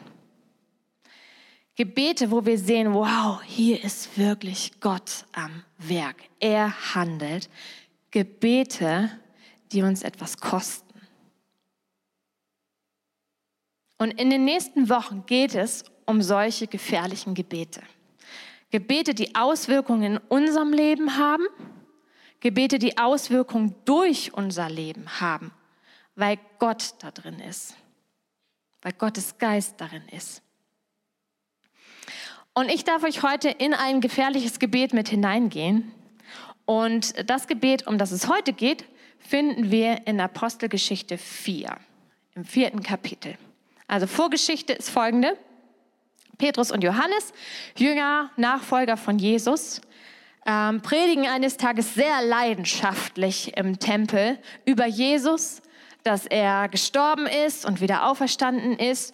Gebete, 1.76 2.30
wo 2.30 2.46
wir 2.46 2.56
sehen, 2.56 2.94
wow, 2.94 3.42
hier 3.42 3.82
ist 3.82 4.16
wirklich 4.16 4.72
Gott 4.80 5.26
am 5.32 5.64
Werk. 5.78 6.16
Er 6.38 6.94
handelt. 6.94 7.50
Gebete, 8.12 9.10
die 9.72 9.82
uns 9.82 10.02
etwas 10.02 10.36
kosten. 10.36 10.84
Und 13.98 14.12
in 14.20 14.30
den 14.30 14.44
nächsten 14.44 14.88
Wochen 14.88 15.24
geht 15.26 15.56
es 15.56 15.84
um 16.06 16.22
solche 16.22 16.68
gefährlichen 16.68 17.34
Gebete. 17.34 17.82
Gebete, 18.70 19.14
die 19.14 19.34
Auswirkungen 19.34 20.14
in 20.14 20.18
unserem 20.28 20.72
Leben 20.72 21.16
haben, 21.16 21.46
Gebete, 22.38 22.78
die 22.78 22.98
Auswirkungen 22.98 23.74
durch 23.84 24.32
unser 24.34 24.68
Leben 24.68 25.20
haben, 25.20 25.50
weil 26.14 26.38
Gott 26.58 26.94
da 27.00 27.10
drin 27.10 27.40
ist, 27.40 27.74
weil 28.82 28.92
Gottes 28.92 29.38
Geist 29.38 29.80
darin 29.80 30.06
ist. 30.08 30.43
Und 32.56 32.70
ich 32.70 32.84
darf 32.84 33.02
euch 33.02 33.24
heute 33.24 33.48
in 33.48 33.74
ein 33.74 34.00
gefährliches 34.00 34.60
Gebet 34.60 34.94
mit 34.94 35.08
hineingehen. 35.08 35.92
Und 36.66 37.28
das 37.28 37.48
Gebet, 37.48 37.88
um 37.88 37.98
das 37.98 38.12
es 38.12 38.28
heute 38.28 38.52
geht, 38.52 38.84
finden 39.18 39.72
wir 39.72 40.06
in 40.06 40.20
Apostelgeschichte 40.20 41.18
4, 41.18 41.76
im 42.36 42.44
vierten 42.44 42.84
Kapitel. 42.84 43.36
Also 43.88 44.06
Vorgeschichte 44.06 44.72
ist 44.72 44.88
folgende. 44.88 45.36
Petrus 46.38 46.70
und 46.70 46.84
Johannes, 46.84 47.32
Jünger, 47.76 48.30
Nachfolger 48.36 48.96
von 48.96 49.18
Jesus, 49.18 49.80
ähm, 50.46 50.80
predigen 50.80 51.26
eines 51.26 51.56
Tages 51.56 51.94
sehr 51.94 52.22
leidenschaftlich 52.22 53.56
im 53.56 53.80
Tempel 53.80 54.38
über 54.64 54.86
Jesus, 54.86 55.60
dass 56.04 56.26
er 56.26 56.68
gestorben 56.68 57.26
ist 57.26 57.66
und 57.66 57.80
wieder 57.80 58.06
auferstanden 58.06 58.78
ist. 58.78 59.12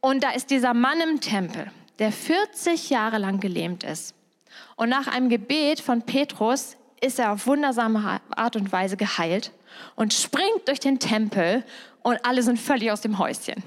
Und 0.00 0.22
da 0.22 0.30
ist 0.30 0.50
dieser 0.50 0.74
Mann 0.74 1.00
im 1.00 1.20
Tempel, 1.20 1.70
der 1.98 2.12
40 2.12 2.90
Jahre 2.90 3.18
lang 3.18 3.40
gelähmt 3.40 3.84
ist. 3.84 4.14
Und 4.76 4.88
nach 4.88 5.06
einem 5.06 5.28
Gebet 5.28 5.80
von 5.80 6.02
Petrus 6.02 6.76
ist 7.00 7.18
er 7.18 7.32
auf 7.32 7.46
wundersame 7.46 8.20
Art 8.30 8.56
und 8.56 8.72
Weise 8.72 8.96
geheilt 8.96 9.52
und 9.94 10.12
springt 10.14 10.66
durch 10.66 10.80
den 10.80 10.98
Tempel 10.98 11.64
und 12.02 12.24
alle 12.24 12.42
sind 12.42 12.58
völlig 12.58 12.90
aus 12.90 13.00
dem 13.00 13.18
Häuschen. 13.18 13.62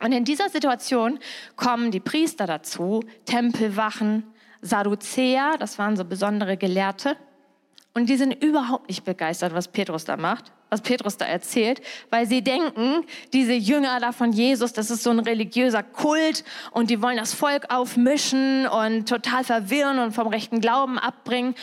Und 0.00 0.12
in 0.12 0.24
dieser 0.24 0.48
Situation 0.48 1.18
kommen 1.56 1.90
die 1.90 2.00
Priester 2.00 2.46
dazu, 2.46 3.04
Tempelwachen, 3.24 4.24
Sadduzäer, 4.60 5.56
das 5.58 5.78
waren 5.78 5.96
so 5.96 6.04
besondere 6.04 6.56
Gelehrte. 6.56 7.16
Und 7.94 8.08
die 8.08 8.16
sind 8.16 8.32
überhaupt 8.42 8.88
nicht 8.88 9.04
begeistert, 9.04 9.54
was 9.54 9.68
Petrus 9.68 10.04
da 10.04 10.16
macht, 10.16 10.50
was 10.70 10.80
Petrus 10.80 11.18
da 11.18 11.26
erzählt, 11.26 11.82
weil 12.08 12.26
sie 12.26 12.42
denken, 12.42 13.04
diese 13.34 13.52
Jünger 13.52 14.00
da 14.00 14.12
von 14.12 14.32
Jesus, 14.32 14.72
das 14.72 14.90
ist 14.90 15.02
so 15.02 15.10
ein 15.10 15.18
religiöser 15.18 15.82
Kult 15.82 16.42
und 16.70 16.88
die 16.88 17.02
wollen 17.02 17.18
das 17.18 17.34
Volk 17.34 17.66
aufmischen 17.70 18.66
und 18.66 19.08
total 19.08 19.44
verwirren 19.44 19.98
und 19.98 20.12
vom 20.12 20.28
rechten 20.28 20.60
Glauben 20.60 20.98
abbringen. 20.98 21.54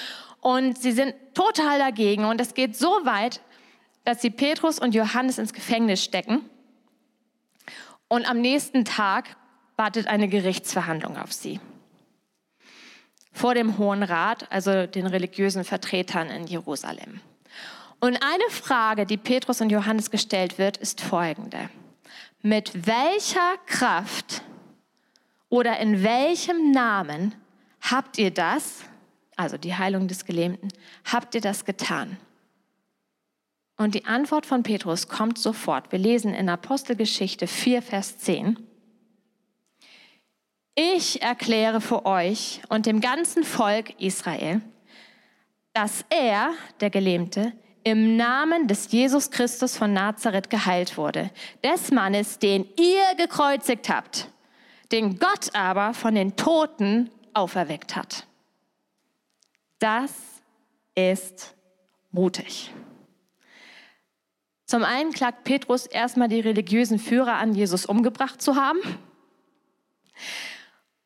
Und 0.42 0.78
sie 0.78 0.92
sind 0.92 1.16
total 1.34 1.80
dagegen. 1.80 2.26
Und 2.26 2.40
es 2.40 2.54
geht 2.54 2.78
so 2.78 2.90
weit, 3.04 3.42
dass 4.06 4.22
sie 4.22 4.30
Petrus 4.30 4.80
und 4.80 4.94
Johannes 4.94 5.40
ins 5.40 5.54
Gefängnis 5.54 6.04
stecken 6.04 6.48
und 8.10 8.30
am 8.30 8.42
nächsten 8.42 8.84
Tag 8.84 9.38
wartet 9.78 10.08
eine 10.08 10.28
Gerichtsverhandlung 10.28 11.18
auf 11.18 11.32
sie. 11.32 11.60
Vor 13.32 13.54
dem 13.54 13.78
Hohen 13.78 14.04
Rat, 14.04 14.52
also 14.52 14.86
den 14.86 15.08
religiösen 15.08 15.64
Vertretern 15.64 16.30
in 16.30 16.48
Jerusalem. 16.48 17.22
Und 18.00 18.18
eine 18.24 18.50
Frage, 18.50 19.06
die 19.06 19.18
Petrus 19.18 19.62
und 19.62 19.72
Johannes 19.72 20.10
gestellt 20.10 20.58
wird, 20.58 20.78
ist 20.78 21.02
folgende. 21.02 21.70
Mit 22.42 22.88
welcher 22.88 23.58
Kraft 23.66 24.42
oder 25.50 25.80
in 25.80 26.04
welchem 26.04 26.72
Namen 26.72 27.36
habt 27.82 28.18
ihr 28.18 28.32
das, 28.32 28.84
also 29.36 29.58
die 29.58 29.76
Heilung 29.76 30.08
des 30.08 30.26
Gelähmten, 30.26 30.70
habt 31.06 31.36
ihr 31.36 31.42
das 31.42 31.66
getan? 31.66 32.18
Und 33.76 33.96
die 33.96 34.06
Antwort 34.06 34.46
von 34.46 34.64
Petrus 34.64 35.08
kommt 35.08 35.38
sofort. 35.38 35.92
Wir 35.92 36.00
lesen 36.00 36.34
in 36.34 36.50
Apostelgeschichte 36.50 37.48
4, 37.48 37.82
Vers 37.82 38.18
10. 38.20 38.58
Ich 40.82 41.22
erkläre 41.22 41.82
für 41.82 42.06
euch 42.06 42.62
und 42.70 42.86
dem 42.86 43.02
ganzen 43.02 43.44
Volk 43.44 44.00
Israel, 44.00 44.62
dass 45.74 46.06
er, 46.10 46.54
der 46.80 46.90
Gelähmte, 46.90 47.52
im 47.84 48.16
Namen 48.16 48.66
des 48.70 48.90
Jesus 48.90 49.30
Christus 49.30 49.76
von 49.76 49.92
Nazareth 49.92 50.50
geheilt 50.50 50.96
wurde, 50.96 51.32
des 51.66 51.92
Mannes, 51.92 52.40
den 52.40 52.66
ihr 52.78 53.04
gekreuzigt 53.18 53.90
habt, 53.90 54.30
den 54.94 55.20
Gott 55.20 55.54
aber 55.54 55.94
von 55.94 56.16
den 56.16 56.38
Toten 56.38 57.10
auferweckt 57.34 57.98
hat. 57.98 58.26
Das 59.80 60.14
ist 60.96 61.56
mutig. 62.10 62.72
Zum 64.66 64.86
einen 64.86 65.12
klagt 65.12 65.44
Petrus 65.44 65.88
erstmal 65.88 66.30
die 66.30 66.40
religiösen 66.40 67.00
Führer 67.00 67.34
an, 67.34 67.54
Jesus 67.54 67.86
umgebracht 67.86 68.42
zu 68.42 68.56
haben. 68.56 68.80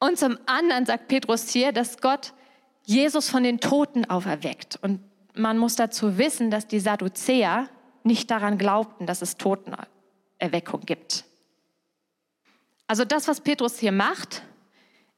Und 0.03 0.19
zum 0.19 0.38
anderen 0.48 0.86
sagt 0.86 1.07
Petrus 1.07 1.48
hier, 1.48 1.72
dass 1.72 2.01
Gott 2.01 2.33
Jesus 2.83 3.29
von 3.29 3.41
den 3.41 3.62
Toten 3.62 4.03
auferweckt. 4.03 4.77
Und 4.81 5.00
man 5.33 5.57
muss 5.57 5.77
dazu 5.77 6.17
wissen, 6.17 6.51
dass 6.51 6.67
die 6.67 6.81
Sadduzäer 6.81 7.69
nicht 8.03 8.29
daran 8.29 8.57
glaubten, 8.57 9.05
dass 9.05 9.22
es 9.22 9.38
Totenerweckung 9.38 10.81
gibt. 10.81 11.24
Also 12.86 13.05
das, 13.05 13.29
was 13.29 13.39
Petrus 13.39 13.79
hier 13.79 13.93
macht, 13.93 14.43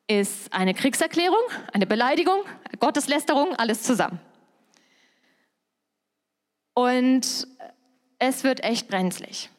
ist 0.05 0.53
eine 0.53 0.75
Kriegserklärung, 0.75 1.41
eine 1.73 1.87
Beleidigung, 1.87 2.43
Gotteslästerung, 2.79 3.55
alles 3.55 3.81
zusammen. 3.81 4.19
Und 6.75 7.47
es 8.19 8.43
wird 8.43 8.63
echt 8.63 8.87
brenzlig. 8.87 9.49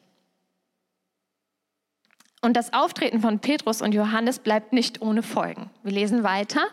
Und 2.41 2.55
das 2.55 2.73
Auftreten 2.73 3.21
von 3.21 3.39
Petrus 3.39 3.81
und 3.81 3.93
Johannes 3.93 4.39
bleibt 4.39 4.73
nicht 4.73 5.01
ohne 5.01 5.23
Folgen. 5.23 5.69
Wir 5.83 5.91
lesen 5.91 6.23
weiter. 6.23 6.67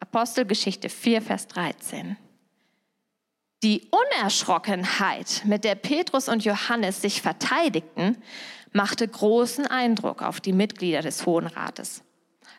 Apostelgeschichte 0.00 0.88
4, 0.88 1.22
Vers 1.22 1.46
13. 1.48 2.16
Die 3.62 3.88
Unerschrockenheit, 3.90 5.42
mit 5.44 5.64
der 5.64 5.74
Petrus 5.74 6.28
und 6.28 6.44
Johannes 6.44 7.02
sich 7.02 7.20
verteidigten, 7.20 8.16
machte 8.72 9.06
großen 9.06 9.66
Eindruck 9.66 10.22
auf 10.22 10.40
die 10.40 10.52
Mitglieder 10.52 11.02
des 11.02 11.26
Hohen 11.26 11.46
Rates. 11.46 12.02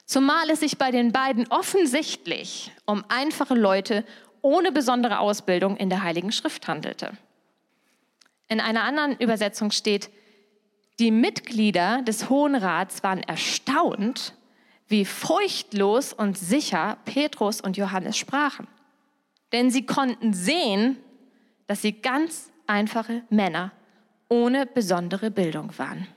Zumal 0.05 0.49
es 0.49 0.59
sich 0.59 0.77
bei 0.77 0.91
den 0.91 1.11
beiden 1.11 1.47
offensichtlich 1.47 2.71
um 2.85 3.03
einfache 3.07 3.55
Leute 3.55 4.05
ohne 4.41 4.71
besondere 4.71 5.19
Ausbildung 5.19 5.77
in 5.77 5.89
der 5.89 6.03
Heiligen 6.03 6.31
Schrift 6.31 6.67
handelte. 6.67 7.11
In 8.47 8.59
einer 8.59 8.83
anderen 8.83 9.17
Übersetzung 9.17 9.71
steht, 9.71 10.09
die 11.01 11.11
Mitglieder 11.11 12.03
des 12.03 12.29
Hohen 12.29 12.53
Rats 12.53 13.01
waren 13.01 13.23
erstaunt, 13.23 14.35
wie 14.87 15.03
furchtlos 15.03 16.13
und 16.13 16.37
sicher 16.37 16.97
Petrus 17.05 17.59
und 17.59 17.75
Johannes 17.75 18.17
sprachen. 18.17 18.67
Denn 19.51 19.71
sie 19.71 19.83
konnten 19.83 20.33
sehen, 20.33 20.97
dass 21.65 21.81
sie 21.81 21.93
ganz 21.93 22.51
einfache 22.67 23.23
Männer 23.31 23.71
ohne 24.29 24.67
besondere 24.67 25.31
Bildung 25.31 25.75
waren. 25.77 26.07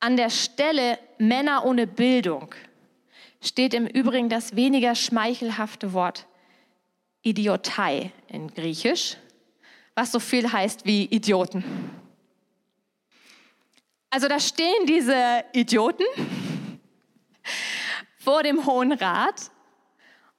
An 0.00 0.16
der 0.16 0.30
Stelle 0.30 0.98
Männer 1.18 1.66
ohne 1.66 1.86
Bildung 1.86 2.54
steht 3.42 3.74
im 3.74 3.86
Übrigen 3.86 4.30
das 4.30 4.56
weniger 4.56 4.94
schmeichelhafte 4.94 5.92
Wort 5.92 6.26
Idiotei 7.22 8.10
in 8.28 8.48
Griechisch, 8.48 9.18
was 9.94 10.12
so 10.12 10.18
viel 10.18 10.50
heißt 10.50 10.86
wie 10.86 11.04
Idioten. 11.04 11.62
Also 14.10 14.28
da 14.28 14.40
stehen 14.40 14.86
diese 14.86 15.44
Idioten 15.52 16.04
vor 18.18 18.42
dem 18.42 18.66
Hohen 18.66 18.92
Rat 18.92 19.50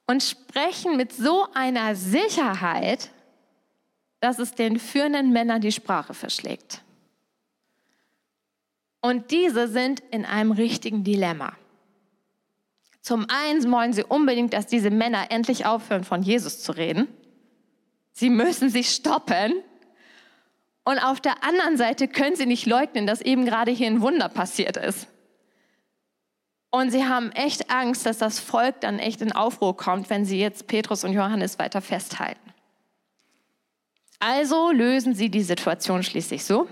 und 0.06 0.22
sprechen 0.22 0.96
mit 0.96 1.12
so 1.12 1.46
einer 1.54 1.94
Sicherheit, 1.94 3.10
dass 4.20 4.38
es 4.38 4.54
den 4.54 4.78
führenden 4.78 5.30
Männern 5.30 5.60
die 5.60 5.72
Sprache 5.72 6.14
verschlägt. 6.14 6.82
Und 9.00 9.30
diese 9.30 9.68
sind 9.68 10.00
in 10.10 10.24
einem 10.24 10.52
richtigen 10.52 11.04
Dilemma. 11.04 11.56
Zum 13.00 13.26
einen 13.30 13.70
wollen 13.72 13.92
sie 13.92 14.04
unbedingt, 14.04 14.52
dass 14.52 14.66
diese 14.66 14.90
Männer 14.90 15.30
endlich 15.30 15.64
aufhören, 15.64 16.04
von 16.04 16.22
Jesus 16.22 16.62
zu 16.62 16.72
reden. 16.72 17.08
Sie 18.12 18.28
müssen 18.28 18.68
sich 18.68 18.90
stoppen. 18.90 19.54
Und 20.84 20.98
auf 20.98 21.20
der 21.20 21.44
anderen 21.44 21.76
Seite 21.76 22.08
können 22.08 22.36
sie 22.36 22.46
nicht 22.46 22.66
leugnen, 22.66 23.06
dass 23.06 23.20
eben 23.20 23.44
gerade 23.44 23.70
hier 23.70 23.86
ein 23.86 24.00
Wunder 24.00 24.28
passiert 24.28 24.76
ist. 24.76 25.08
Und 26.70 26.90
sie 26.90 27.04
haben 27.04 27.32
echt 27.32 27.70
Angst, 27.70 28.06
dass 28.06 28.18
das 28.18 28.38
Volk 28.38 28.80
dann 28.80 28.98
echt 28.98 29.20
in 29.20 29.32
Aufruhr 29.32 29.76
kommt, 29.76 30.08
wenn 30.08 30.24
sie 30.24 30.38
jetzt 30.38 30.68
Petrus 30.68 31.04
und 31.04 31.12
Johannes 31.12 31.58
weiter 31.58 31.80
festhalten. 31.80 32.54
Also 34.20 34.70
lösen 34.70 35.14
sie 35.14 35.30
die 35.30 35.42
Situation 35.42 36.02
schließlich 36.02 36.44
so. 36.44 36.68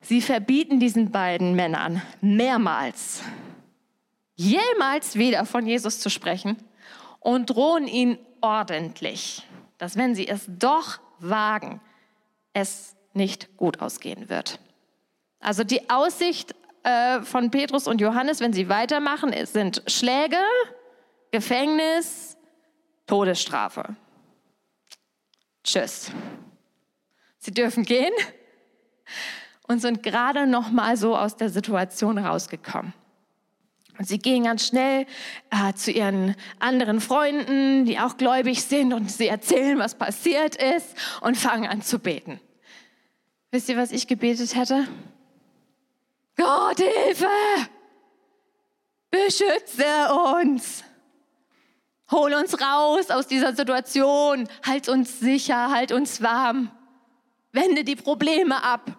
Sie 0.00 0.22
verbieten 0.22 0.80
diesen 0.80 1.10
beiden 1.10 1.54
Männern 1.54 2.00
mehrmals, 2.22 3.22
jemals 4.34 5.16
wieder 5.16 5.44
von 5.44 5.66
Jesus 5.66 6.00
zu 6.00 6.08
sprechen 6.08 6.56
und 7.18 7.50
drohen 7.50 7.86
ihnen 7.86 8.18
ordentlich, 8.40 9.42
dass 9.76 9.96
wenn 9.96 10.14
sie 10.14 10.26
es 10.26 10.46
doch 10.48 11.00
wagen, 11.18 11.82
es 12.60 12.96
nicht 13.12 13.56
gut 13.56 13.80
ausgehen 13.80 14.28
wird. 14.28 14.60
Also 15.40 15.64
die 15.64 15.90
Aussicht 15.90 16.54
äh, 16.82 17.22
von 17.22 17.50
Petrus 17.50 17.86
und 17.86 18.00
Johannes, 18.00 18.40
wenn 18.40 18.52
sie 18.52 18.68
weitermachen, 18.68 19.34
sind 19.46 19.82
Schläge, 19.86 20.38
Gefängnis, 21.30 22.36
Todesstrafe. 23.06 23.96
Tschüss. 25.64 26.10
Sie 27.38 27.50
dürfen 27.50 27.84
gehen 27.84 28.12
und 29.68 29.80
sind 29.80 30.02
gerade 30.02 30.46
noch 30.46 30.70
mal 30.70 30.96
so 30.96 31.16
aus 31.16 31.36
der 31.36 31.48
Situation 31.48 32.18
rausgekommen. 32.18 32.92
Und 33.98 34.08
sie 34.08 34.18
gehen 34.18 34.44
ganz 34.44 34.66
schnell 34.66 35.04
äh, 35.50 35.74
zu 35.74 35.90
ihren 35.90 36.34
anderen 36.58 37.02
Freunden, 37.02 37.84
die 37.84 37.98
auch 37.98 38.16
gläubig 38.16 38.64
sind, 38.64 38.94
und 38.94 39.10
sie 39.10 39.28
erzählen, 39.28 39.78
was 39.78 39.94
passiert 39.94 40.56
ist 40.56 40.96
und 41.20 41.36
fangen 41.36 41.68
an 41.68 41.82
zu 41.82 41.98
beten. 41.98 42.40
Wisst 43.50 43.68
ihr, 43.68 43.76
was 43.76 43.90
ich 43.90 44.06
gebetet 44.06 44.54
hätte? 44.54 44.86
Gott, 46.36 46.78
Hilfe! 46.78 47.26
Beschütze 49.10 49.84
uns! 50.36 50.84
Hol 52.10 52.34
uns 52.34 52.60
raus 52.60 53.10
aus 53.10 53.26
dieser 53.28 53.54
Situation, 53.54 54.48
halt 54.66 54.88
uns 54.88 55.20
sicher, 55.20 55.70
halt 55.70 55.92
uns 55.92 56.22
warm, 56.22 56.70
wende 57.52 57.84
die 57.84 57.94
Probleme 57.94 58.62
ab. 58.64 58.96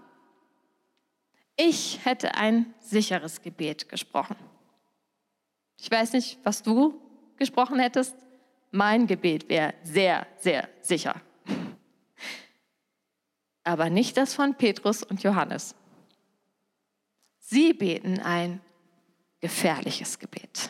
Ich 1.57 1.99
hätte 2.05 2.35
ein 2.35 2.73
sicheres 2.79 3.41
Gebet 3.41 3.89
gesprochen. 3.89 4.37
Ich 5.77 5.91
weiß 5.91 6.13
nicht, 6.13 6.39
was 6.43 6.63
du 6.63 7.01
gesprochen 7.37 7.79
hättest. 7.79 8.15
Mein 8.71 9.07
Gebet 9.07 9.49
wäre 9.49 9.73
sehr, 9.83 10.25
sehr 10.37 10.69
sicher. 10.81 11.15
Aber 13.63 13.89
nicht 13.89 14.17
das 14.17 14.33
von 14.33 14.55
Petrus 14.55 15.03
und 15.03 15.23
Johannes. 15.23 15.75
Sie 17.39 17.73
beten 17.73 18.19
ein 18.19 18.61
gefährliches 19.39 20.19
Gebet. 20.19 20.69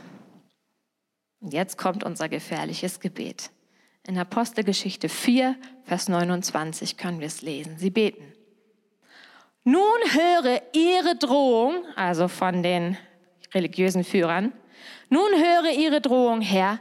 Und 1.40 1.54
jetzt 1.54 1.78
kommt 1.78 2.04
unser 2.04 2.30
gefährliches 2.30 3.00
Gebet. 3.00 3.52
In 4.08 4.18
Apostelgeschichte 4.18 5.10
4, 5.10 5.56
Vers 5.84 6.10
29 6.10 6.98
können 6.98 7.20
wir 7.20 7.28
es 7.28 7.42
lesen. 7.42 7.78
Sie 7.78 7.90
beten. 7.90 8.34
Nun 9.64 9.82
höre 10.12 10.62
ihre 10.74 11.16
Drohung, 11.18 11.86
also 11.96 12.28
von 12.28 12.64
den 12.64 12.98
religiösen 13.54 14.04
Führern, 14.04 14.54
nun 15.10 15.30
höre 15.34 15.72
ihre 15.78 16.02
Drohung, 16.02 16.42
Herr, 16.42 16.80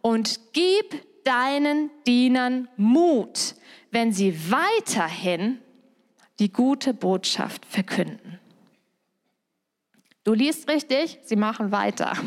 und 0.00 0.52
gib 0.52 1.02
deinen 1.24 1.90
Dienern 2.06 2.68
Mut, 2.76 3.54
wenn 3.90 4.12
sie 4.12 4.50
weiterhin 4.50 5.58
die 6.38 6.52
gute 6.52 6.94
Botschaft 6.94 7.66
verkünden. 7.66 8.38
Du 10.24 10.32
liest 10.32 10.68
richtig, 10.68 11.18
sie 11.24 11.36
machen 11.36 11.72
weiter. 11.72 12.12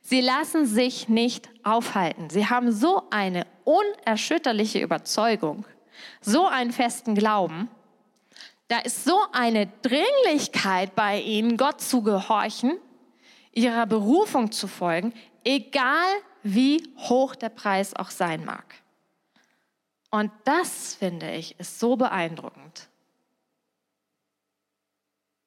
Sie 0.00 0.22
lassen 0.22 0.64
sich 0.64 1.10
nicht 1.10 1.50
aufhalten. 1.64 2.30
Sie 2.30 2.46
haben 2.46 2.72
so 2.72 3.02
eine 3.10 3.46
unerschütterliche 3.64 4.80
Überzeugung, 4.80 5.66
so 6.22 6.46
einen 6.46 6.72
festen 6.72 7.14
Glauben. 7.14 7.68
Da 8.68 8.78
ist 8.78 9.04
so 9.04 9.20
eine 9.32 9.66
Dringlichkeit 9.82 10.94
bei 10.94 11.20
ihnen, 11.20 11.58
Gott 11.58 11.82
zu 11.82 12.00
gehorchen, 12.00 12.78
ihrer 13.52 13.84
Berufung 13.84 14.50
zu 14.50 14.66
folgen, 14.66 15.12
egal 15.44 16.06
wie 16.54 16.82
hoch 16.96 17.34
der 17.34 17.48
Preis 17.50 17.94
auch 17.94 18.10
sein 18.10 18.44
mag. 18.44 18.74
Und 20.10 20.30
das, 20.44 20.94
finde 20.94 21.30
ich, 21.32 21.58
ist 21.60 21.78
so 21.78 21.96
beeindruckend. 21.96 22.88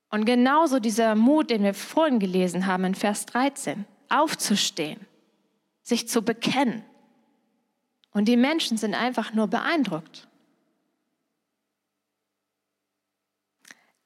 Und 0.10 0.26
genauso 0.26 0.80
dieser 0.80 1.16
Mut, 1.16 1.50
den 1.50 1.64
wir 1.64 1.74
vorhin 1.74 2.20
gelesen 2.20 2.68
haben 2.68 2.84
in 2.84 2.96
Vers 2.96 3.26
13, 3.28 3.86
aufzustehen, 4.10 5.08
sich 5.82 6.08
zu 6.08 6.22
bekennen. 6.22 6.84
Und 8.12 8.26
die 8.26 8.38
Menschen 8.38 8.78
sind 8.78 8.94
einfach 8.94 9.34
nur 9.34 9.48
beeindruckt. 9.48 10.28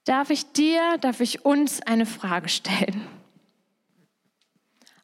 Darf 0.04 0.30
ich 0.30 0.52
dir, 0.52 0.98
darf 0.98 1.20
ich 1.20 1.44
uns 1.44 1.82
eine 1.82 2.06
Frage 2.06 2.48
stellen? 2.48 3.08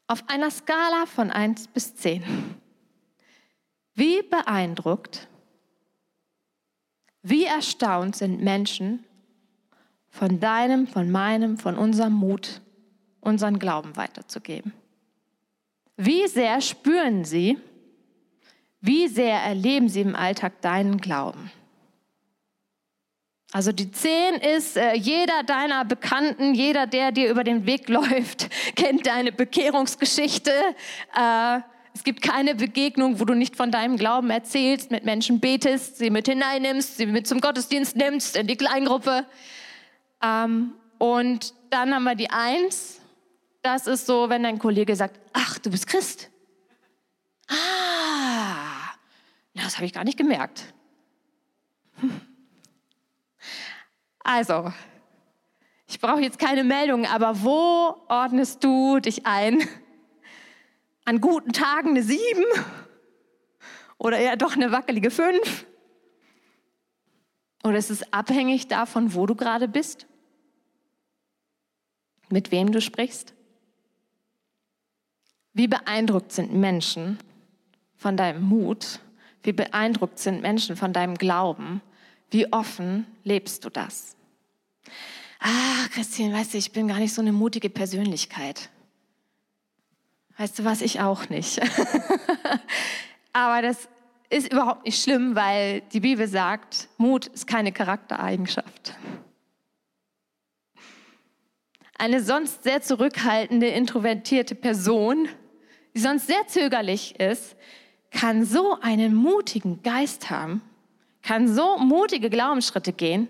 Auf 0.07 0.29
einer 0.29 0.51
Skala 0.51 1.07
von 1.07 1.31
1 1.31 1.69
bis 1.69 1.95
10. 1.95 2.23
Wie 3.95 4.23
beeindruckt, 4.23 5.29
wie 7.23 7.45
erstaunt 7.45 8.17
sind 8.17 8.43
Menschen 8.43 9.05
von 10.09 10.41
deinem, 10.41 10.87
von 10.87 11.11
meinem, 11.11 11.57
von 11.57 11.79
unserem 11.79 12.13
Mut, 12.13 12.61
unseren 13.21 13.59
Glauben 13.59 13.97
weiterzugeben. 13.97 14.73
Wie 15.97 16.27
sehr 16.27 16.61
spüren 16.61 17.25
sie, 17.25 17.59
wie 18.81 19.07
sehr 19.07 19.39
erleben 19.39 19.89
sie 19.89 20.01
im 20.01 20.17
Alltag 20.17 20.61
deinen 20.61 20.99
Glauben? 20.99 21.51
Also 23.55 23.71
die 23.71 23.93
zehn 23.93 24.37
ist, 24.37 24.79
äh, 24.79 24.95
jeder 24.95 25.43
deiner 25.43 25.85
Bekannten, 25.85 26.55
jeder, 26.55 26.87
der 26.87 27.13
dir 27.13 27.31
über 27.31 27.45
den 27.45 27.67
Weg 27.67 27.89
läuft, 27.91 28.49
kennt 28.77 29.07
deine 29.07 29.31
Bekehrungsgeschichte. 29.31 30.51
Äh, 31.15 31.61
es 31.95 32.03
gibt 32.03 32.23
keine 32.23 32.55
Begegnung, 32.55 33.21
wo 33.21 33.27
du 33.27 33.35
nicht 33.35 33.55
von 33.55 33.71
deinem 33.71 33.99
Glauben 33.99 34.31
erzählst, 34.31 34.91
mit 34.91 35.05
Menschen 35.05 35.41
betest, 35.41 35.99
sie 35.99 36.09
mit 36.09 36.27
hineinnimmst, 36.27 36.97
sie 36.97 37.05
mit 37.05 37.27
zum 37.27 37.43
Gottesdienst 37.43 37.95
nimmst, 37.97 38.37
in 38.37 38.47
die 38.47 38.57
Kleingruppe. 38.57 39.27
Ähm, 40.23 40.73
und 40.97 41.53
dann 41.69 41.95
haben 41.95 42.05
wir 42.05 42.15
die 42.15 42.31
Eins. 42.31 43.01
Das 43.61 43.87
ist 43.87 44.07
so, 44.07 44.31
wenn 44.31 44.43
dein 44.43 44.59
Kollege 44.59 44.97
sagt, 44.97 45.21
ach, 45.35 45.59
du 45.59 45.71
bist 45.71 45.87
Christ. 45.87 46.31
Ah, 47.49 48.95
das 49.53 49.77
habe 49.77 49.85
ich 49.85 49.93
gar 49.93 50.05
nicht 50.05 50.17
gemerkt. 50.17 50.73
Also, 54.35 54.73
ich 55.87 56.01
brauche 56.01 56.23
jetzt 56.23 56.39
keine 56.39 56.65
Meldung, 56.65 57.05
aber 57.07 57.43
wo 57.43 57.97
ordnest 58.09 58.65
du 58.65 58.99
dich 58.99 59.27
ein? 59.27 59.63
An 61.05 61.21
guten 61.21 61.53
Tagen 61.53 61.91
eine 61.91 62.03
Sieben 62.03 62.45
oder 63.99 64.19
eher 64.19 64.37
doch 64.37 64.55
eine 64.55 64.73
wackelige 64.73 65.11
Fünf? 65.11 65.67
Oder 67.63 67.77
ist 67.77 67.91
es 67.91 68.11
abhängig 68.13 68.69
davon, 68.69 69.15
wo 69.15 69.27
du 69.27 69.35
gerade 69.35 69.69
bist? 69.69 70.07
mit 72.33 72.51
wem 72.51 72.73
du 72.73 72.81
sprichst? 72.81 73.35
Wie 75.53 75.69
beeindruckt 75.69 76.33
sind 76.33 76.55
Menschen 76.55 77.19
von 77.97 78.17
deinem 78.17 78.43
Mut? 78.43 79.01
Wie 79.43 79.53
beeindruckt 79.53 80.19
sind 80.19 80.41
Menschen 80.41 80.77
von 80.77 80.93
deinem 80.93 81.17
Glauben, 81.17 81.83
Wie 82.31 82.51
offen 82.51 83.07
lebst 83.25 83.67
du 83.67 83.69
das? 83.69 84.17
Ah, 85.41 85.89
Christine, 85.93 86.33
weißt 86.33 86.55
du, 86.55 86.59
ich 86.59 86.71
bin 86.71 86.87
gar 86.87 86.99
nicht 86.99 87.13
so 87.13 87.21
eine 87.21 87.33
mutige 87.33 87.69
Persönlichkeit. 87.69 88.71
Weißt 90.39 90.59
du 90.59 90.65
was, 90.65 90.81
ich 90.83 91.01
auch 91.01 91.29
nicht. 91.29 91.61
Aber 93.33 93.61
das 93.61 93.89
ist 94.31 94.53
überhaupt 94.53 94.85
nicht 94.85 95.03
schlimm, 95.03 95.35
weil 95.35 95.81
die 95.93 96.01
Bibel 96.01 96.29
sagt, 96.29 96.89
Mut 96.97 97.27
ist 97.27 97.47
keine 97.47 97.73
Charaktereigenschaft. 97.73 98.95
Eine 101.99 102.23
sonst 102.23 102.63
sehr 102.63 102.81
zurückhaltende, 102.81 103.67
introvertierte 103.67 104.55
Person, 104.55 105.29
die 105.95 106.01
sonst 106.01 106.27
sehr 106.29 106.47
zögerlich 106.47 107.19
ist, 107.21 107.57
kann 108.11 108.45
so 108.45 108.79
einen 108.81 109.15
mutigen 109.15 109.83
Geist 109.83 110.31
haben, 110.31 110.63
kann 111.23 111.53
so 111.53 111.79
mutige 111.79 112.31
Glaubensschritte 112.31 112.93
gehen 112.93 113.29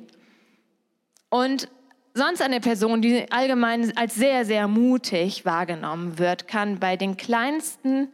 und 1.32 1.70
sonst 2.12 2.42
eine 2.42 2.60
Person, 2.60 3.00
die 3.00 3.32
allgemein 3.32 3.96
als 3.96 4.14
sehr, 4.16 4.44
sehr 4.44 4.68
mutig 4.68 5.46
wahrgenommen 5.46 6.18
wird, 6.18 6.46
kann 6.46 6.78
bei 6.78 6.98
den 6.98 7.16
kleinsten 7.16 8.08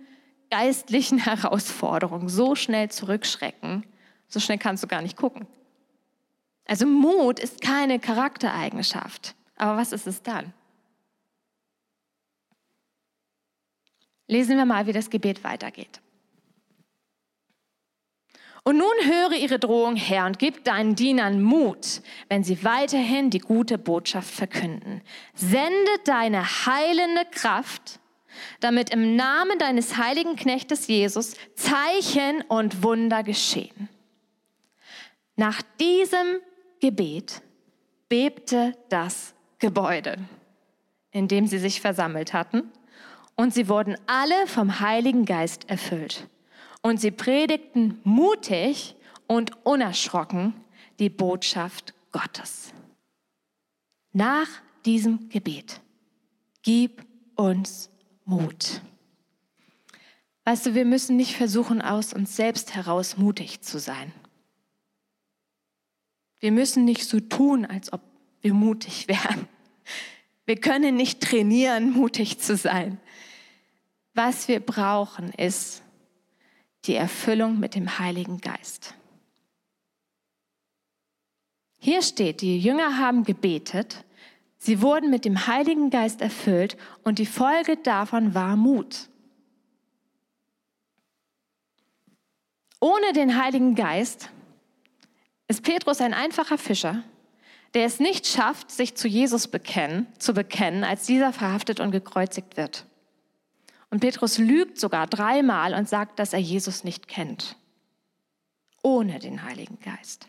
geistlichen 0.50 1.18
Herausforderungen 1.24 2.28
so 2.28 2.54
schnell 2.54 2.92
zurückschrecken, 2.92 3.84
so 4.28 4.38
schnell 4.38 4.58
kannst 4.58 4.84
du 4.84 4.86
gar 4.86 5.02
nicht 5.02 5.16
gucken. 5.16 5.48
Also 6.64 6.86
Mut 6.86 7.40
ist 7.40 7.60
keine 7.60 7.98
Charaktereigenschaft. 7.98 9.34
Aber 9.56 9.76
was 9.76 9.90
ist 9.90 10.06
es 10.06 10.22
dann? 10.22 10.52
Lesen 14.28 14.56
wir 14.56 14.64
mal, 14.64 14.86
wie 14.86 14.92
das 14.92 15.10
Gebet 15.10 15.42
weitergeht. 15.42 16.00
Und 18.64 18.76
nun 18.76 18.92
höre 19.04 19.32
ihre 19.32 19.58
Drohung 19.58 19.96
her 19.96 20.26
und 20.26 20.38
gib 20.38 20.64
deinen 20.64 20.94
Dienern 20.94 21.42
Mut, 21.42 22.02
wenn 22.28 22.44
sie 22.44 22.64
weiterhin 22.64 23.30
die 23.30 23.38
gute 23.38 23.78
Botschaft 23.78 24.30
verkünden. 24.30 25.02
Sende 25.34 25.90
deine 26.04 26.44
heilende 26.66 27.24
Kraft, 27.30 28.00
damit 28.60 28.90
im 28.90 29.16
Namen 29.16 29.58
deines 29.58 29.96
heiligen 29.96 30.36
Knechtes 30.36 30.86
Jesus 30.86 31.34
Zeichen 31.54 32.42
und 32.48 32.82
Wunder 32.82 33.22
geschehen. 33.22 33.88
Nach 35.36 35.62
diesem 35.80 36.40
Gebet 36.80 37.42
bebte 38.08 38.76
das 38.88 39.34
Gebäude, 39.58 40.16
in 41.10 41.28
dem 41.28 41.46
sie 41.46 41.58
sich 41.58 41.80
versammelt 41.80 42.32
hatten, 42.32 42.72
und 43.36 43.54
sie 43.54 43.68
wurden 43.68 43.96
alle 44.06 44.46
vom 44.48 44.80
Heiligen 44.80 45.24
Geist 45.24 45.70
erfüllt 45.70 46.26
und 46.82 47.00
sie 47.00 47.10
predigten 47.10 48.00
mutig 48.04 48.94
und 49.26 49.64
unerschrocken 49.64 50.54
die 50.98 51.10
Botschaft 51.10 51.94
Gottes. 52.12 52.72
Nach 54.12 54.48
diesem 54.84 55.28
Gebet, 55.28 55.80
gib 56.62 57.04
uns 57.36 57.90
Mut. 58.24 58.80
Weißt 60.44 60.66
du, 60.66 60.74
wir 60.74 60.84
müssen 60.84 61.16
nicht 61.16 61.36
versuchen, 61.36 61.82
aus 61.82 62.14
uns 62.14 62.34
selbst 62.34 62.74
heraus 62.74 63.18
mutig 63.18 63.60
zu 63.60 63.78
sein. 63.78 64.12
Wir 66.40 66.52
müssen 66.52 66.84
nicht 66.84 67.04
so 67.04 67.20
tun, 67.20 67.66
als 67.66 67.92
ob 67.92 68.00
wir 68.40 68.54
mutig 68.54 69.08
wären. 69.08 69.48
Wir 70.46 70.56
können 70.56 70.96
nicht 70.96 71.20
trainieren, 71.20 71.90
mutig 71.90 72.38
zu 72.38 72.56
sein. 72.56 72.98
Was 74.14 74.48
wir 74.48 74.60
brauchen, 74.60 75.32
ist 75.34 75.82
die 76.88 76.96
Erfüllung 76.96 77.60
mit 77.60 77.74
dem 77.74 77.98
Heiligen 77.98 78.40
Geist. 78.40 78.94
Hier 81.78 82.02
steht, 82.02 82.40
die 82.40 82.58
Jünger 82.58 82.98
haben 82.98 83.22
gebetet, 83.22 84.04
sie 84.58 84.82
wurden 84.82 85.10
mit 85.10 85.24
dem 85.24 85.46
Heiligen 85.46 85.90
Geist 85.90 86.20
erfüllt 86.20 86.76
und 87.04 87.18
die 87.18 87.26
Folge 87.26 87.76
davon 87.76 88.34
war 88.34 88.56
Mut. 88.56 89.08
Ohne 92.80 93.12
den 93.12 93.40
Heiligen 93.40 93.74
Geist 93.74 94.30
ist 95.46 95.62
Petrus 95.62 96.00
ein 96.00 96.14
einfacher 96.14 96.58
Fischer, 96.58 97.04
der 97.74 97.84
es 97.84 98.00
nicht 98.00 98.26
schafft, 98.26 98.70
sich 98.70 98.94
zu 98.96 99.08
Jesus 99.08 99.48
bekennen, 99.48 100.06
zu 100.18 100.32
bekennen, 100.32 100.84
als 100.84 101.06
dieser 101.06 101.32
verhaftet 101.32 101.80
und 101.80 101.90
gekreuzigt 101.90 102.56
wird. 102.56 102.87
Und 103.90 104.00
Petrus 104.00 104.38
lügt 104.38 104.78
sogar 104.78 105.06
dreimal 105.06 105.74
und 105.74 105.88
sagt, 105.88 106.18
dass 106.18 106.32
er 106.32 106.38
Jesus 106.40 106.84
nicht 106.84 107.08
kennt. 107.08 107.56
Ohne 108.82 109.18
den 109.18 109.42
Heiligen 109.42 109.78
Geist. 109.80 110.28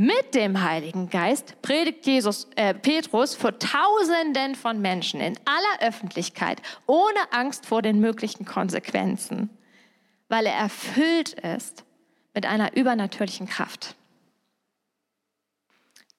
Mit 0.00 0.34
dem 0.34 0.62
Heiligen 0.62 1.10
Geist 1.10 1.60
predigt 1.60 2.06
Jesus, 2.06 2.46
äh, 2.54 2.72
Petrus 2.72 3.34
vor 3.34 3.58
Tausenden 3.58 4.54
von 4.54 4.80
Menschen 4.80 5.20
in 5.20 5.36
aller 5.44 5.88
Öffentlichkeit, 5.88 6.62
ohne 6.86 7.32
Angst 7.32 7.66
vor 7.66 7.82
den 7.82 7.98
möglichen 7.98 8.44
Konsequenzen, 8.44 9.50
weil 10.28 10.46
er 10.46 10.54
erfüllt 10.54 11.32
ist 11.32 11.84
mit 12.32 12.46
einer 12.46 12.76
übernatürlichen 12.76 13.48
Kraft. 13.48 13.96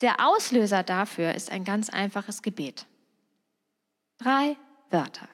Der 0.02 0.28
Auslöser 0.28 0.84
dafür 0.84 1.34
ist 1.34 1.50
ein 1.50 1.64
ganz 1.64 1.90
einfaches 1.90 2.42
Gebet. 2.42 2.86
Drei 4.18 4.58
Wörter. 4.90 5.30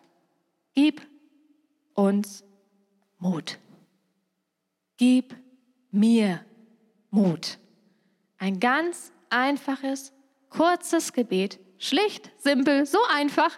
Gib 0.76 1.02
uns 1.94 2.44
Mut. 3.18 3.58
Gib 4.98 5.34
mir 5.90 6.42
Mut. 7.10 7.58
Ein 8.38 8.60
ganz 8.60 9.14
einfaches, 9.30 10.12
kurzes 10.50 11.14
Gebet, 11.14 11.60
schlicht, 11.78 12.30
simpel, 12.38 12.86
so 12.86 13.00
einfach, 13.14 13.58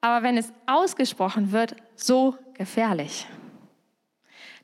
aber 0.00 0.24
wenn 0.24 0.38
es 0.38 0.52
ausgesprochen 0.66 1.52
wird, 1.52 1.76
so 1.96 2.36
gefährlich. 2.54 3.26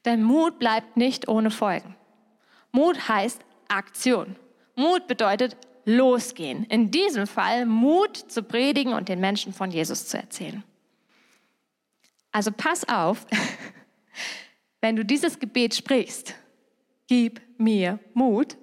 Denn 0.07 0.23
Mut 0.23 0.59
bleibt 0.59 0.97
nicht 0.97 1.29
ohne 1.29 1.51
Folgen. 1.51 1.97
Mut 2.73 3.09
heißt 3.09 3.43
Aktion. 3.69 4.37
Mut 4.75 5.07
bedeutet 5.07 5.57
losgehen. 5.85 6.65
In 6.65 6.91
diesem 6.91 7.27
Fall 7.27 7.67
Mut 7.67 8.17
zu 8.17 8.43
predigen 8.43 8.95
und 8.95 9.09
den 9.09 9.21
Menschen 9.21 9.53
von 9.53 9.71
Jesus 9.71 10.07
zu 10.07 10.17
erzählen. 10.17 10.65
Also 12.39 12.53
pass 12.53 12.89
auf, 12.89 13.27
wenn 14.81 14.95
du 14.95 15.05
dieses 15.05 15.41
Gebet 15.41 15.75
sprichst, 15.75 16.37
gib 17.09 17.41
mir 17.59 17.99
Mut, 18.15 18.57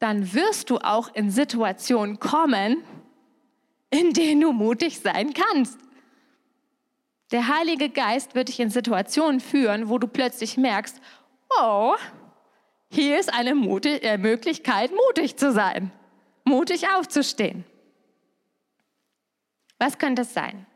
dann 0.00 0.34
wirst 0.34 0.68
du 0.68 0.78
auch 0.78 1.14
in 1.14 1.30
Situationen 1.30 2.18
kommen, 2.18 2.82
in 3.90 4.12
denen 4.12 4.40
du 4.40 4.52
mutig 4.52 4.98
sein 4.98 5.34
kannst. 5.34 5.78
Der 7.30 7.46
Heilige 7.46 7.90
Geist 7.90 8.34
wird 8.34 8.48
dich 8.48 8.58
in 8.58 8.70
Situationen 8.70 9.38
führen, 9.38 9.88
wo 9.88 9.98
du 9.98 10.08
plötzlich 10.08 10.56
merkst, 10.56 11.00
oh, 11.62 11.94
hier 12.90 13.20
ist 13.20 13.32
eine 13.32 13.54
Mut 13.54 13.86
äh, 13.86 14.18
Möglichkeit, 14.18 14.90
mutig 14.90 15.36
zu 15.36 15.52
sein, 15.52 15.92
mutig 16.42 16.88
aufzustehen. 16.88 17.64
Was 19.78 19.96
könnte 19.98 20.22
es 20.22 20.34
sein? 20.34 20.66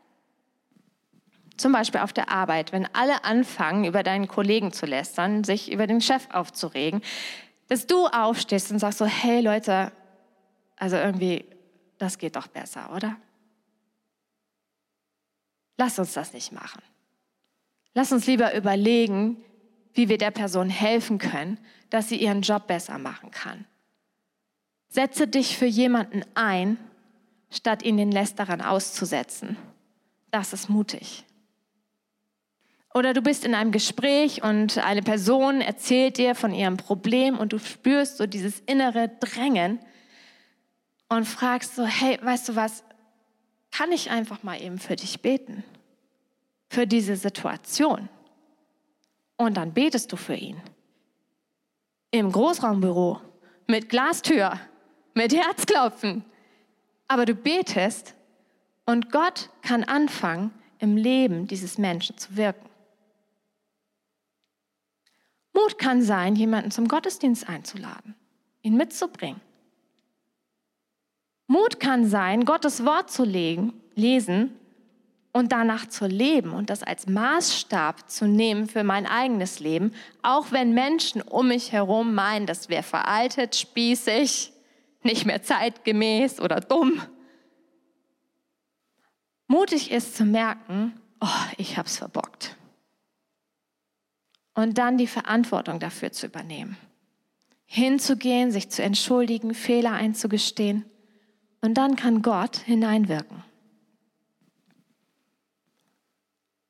Zum 1.57 1.73
Beispiel 1.73 2.01
auf 2.01 2.13
der 2.13 2.31
Arbeit, 2.31 2.73
wenn 2.73 2.87
alle 2.95 3.25
anfangen, 3.25 3.85
über 3.85 4.03
deinen 4.03 4.29
Kollegen 4.29 4.73
zu 4.73 4.87
lästern, 4.87 5.45
sich 5.45 5.71
über 5.71 5.87
den 5.87 6.01
Chef 6.01 6.29
aufzuregen, 6.31 7.03
dass 7.69 7.87
du 7.87 8.07
aufstehst 8.07 8.71
und 8.71 8.79
sagst 8.79 8.99
so, 8.99 9.07
hey 9.07 9.41
Leute, 9.41 9.93
also 10.77 10.97
irgendwie, 10.97 11.45
das 11.99 12.19
geht 12.19 12.37
doch 12.37 12.49
besser, 12.49 12.93
oder? 12.95 13.17
Lass 15.79 15.99
uns 15.99 16.13
das 16.13 16.33
nicht 16.33 16.53
machen. 16.53 16.83
Lass 17.95 18.13
uns 18.13 18.27
lieber 18.27 18.55
überlegen, 18.55 19.43
wie 19.95 20.09
wir 20.09 20.19
der 20.19 20.31
Person 20.31 20.71
helfen 20.71 21.19
können, 21.19 21.59
dass 21.91 22.09
sie 22.09 22.17
ihren 22.17 22.43
Job 22.43 22.67
besser 22.67 22.99
machen 22.99 23.31
kann. 23.31 23.67
Setze 24.89 25.27
dich 25.27 25.57
für 25.57 25.67
jemanden 25.67 26.25
ein, 26.35 26.79
statt 27.51 27.83
ihn 27.83 27.97
den 27.97 28.11
Lästerern 28.11 28.61
auszusetzen. 28.61 29.57
Das 30.31 30.53
ist 30.53 30.69
mutig. 30.69 31.25
Oder 32.95 33.15
du 33.15 33.23
bist 33.23 33.45
in 33.45 33.55
einem 33.55 33.73
Gespräch 33.73 34.43
und 34.43 34.79
eine 34.79 35.03
Person 35.03 35.61
erzählt 35.63 36.19
dir 36.19 36.35
von 36.35 36.53
ihrem 36.53 36.77
Problem 36.77 37.39
und 37.39 37.53
du 37.53 37.59
spürst 37.59 38.19
so 38.19 38.27
dieses 38.27 38.61
innere 38.61 39.11
Drängen 39.21 39.79
und 41.09 41.27
fragst 41.27 41.77
so, 41.77 41.87
hey, 41.87 42.19
weißt 42.23 42.51
du 42.51 42.57
was, 42.57 42.85
kann 43.71 43.93
ich 43.93 44.11
einfach 44.11 44.43
mal 44.43 44.61
eben 44.61 44.79
für 44.79 44.97
dich 44.97 45.23
beten? 45.23 45.65
Für 46.69 46.87
diese 46.87 47.17
Situation. 47.17 48.11
Und 49.37 49.57
dann 49.57 49.73
betest 49.73 50.13
du 50.13 50.17
für 50.17 50.35
ihn. 50.35 50.61
Im 52.11 52.31
Großraumbüro, 52.31 53.21
mit 53.67 53.89
Glastür, 53.89 54.61
mit 55.15 55.35
Herzklopfen. 55.35 56.25
Aber 57.09 57.25
du 57.25 57.35
betest 57.35 58.15
und 58.85 59.11
Gott 59.11 59.49
kann 59.63 59.83
anfangen, 59.85 60.51
im 60.79 60.97
Leben 60.97 61.47
dieses 61.47 61.79
Menschen 61.79 62.19
zu 62.19 62.37
wirken. 62.37 62.72
Mut 65.53 65.79
kann 65.79 66.03
sein, 66.03 66.35
jemanden 66.35 66.71
zum 66.71 66.89
Gottesdienst 66.89 67.49
einzuladen, 67.49 68.15
ihn 68.63 68.77
mitzubringen. 68.77 69.41
Mut 71.47 71.81
kann 71.81 72.07
sein, 72.07 72.45
Gottes 72.45 72.85
Wort 72.85 73.11
zu 73.11 73.25
legen, 73.25 73.75
lesen 73.95 74.57
und 75.33 75.53
danach 75.53 75.89
zu 75.89 76.07
leben 76.07 76.53
und 76.53 76.71
das 76.71 76.83
als 76.83 77.07
Maßstab 77.07 78.11
zu 78.11 78.27
nehmen 78.27 78.69
für 78.69 78.85
mein 78.85 79.07
eigenes 79.07 79.61
Leben, 79.61 79.93
auch 80.23 80.53
wenn 80.53 80.73
Menschen 80.73 81.21
um 81.23 81.49
mich 81.49 81.73
herum 81.73 82.15
meinen, 82.15 82.47
das 82.47 82.69
wäre 82.69 82.83
veraltet, 82.83 83.57
spießig, 83.57 84.53
nicht 85.03 85.27
mehr 85.27 85.43
zeitgemäß 85.43 86.41
oder 86.41 86.61
dumm. 86.61 87.03
Mutig 89.47 89.91
ist 89.91 90.17
zu 90.17 90.25
merken, 90.25 90.99
oh, 91.21 91.27
ich 91.59 91.77
habe 91.77 91.89
es 91.89 91.99
verbockt. 91.99 92.57
Und 94.55 94.79
dann 94.79 94.99
die 94.99 95.07
Verantwortung 95.07 95.81
dafür 95.81 96.13
zu 96.13 96.27
übernehmen. 96.27 96.77
Hinzugehen, 97.65 98.51
sich 98.51 98.69
zu 98.69 98.83
entschuldigen, 98.83 99.55
Fehler 99.55 99.93
einzugestehen. 99.93 100.85
Und 101.63 101.75
dann 101.75 101.97
kann 101.97 102.23
Gott 102.23 102.57
hineinwirken. 102.59 103.45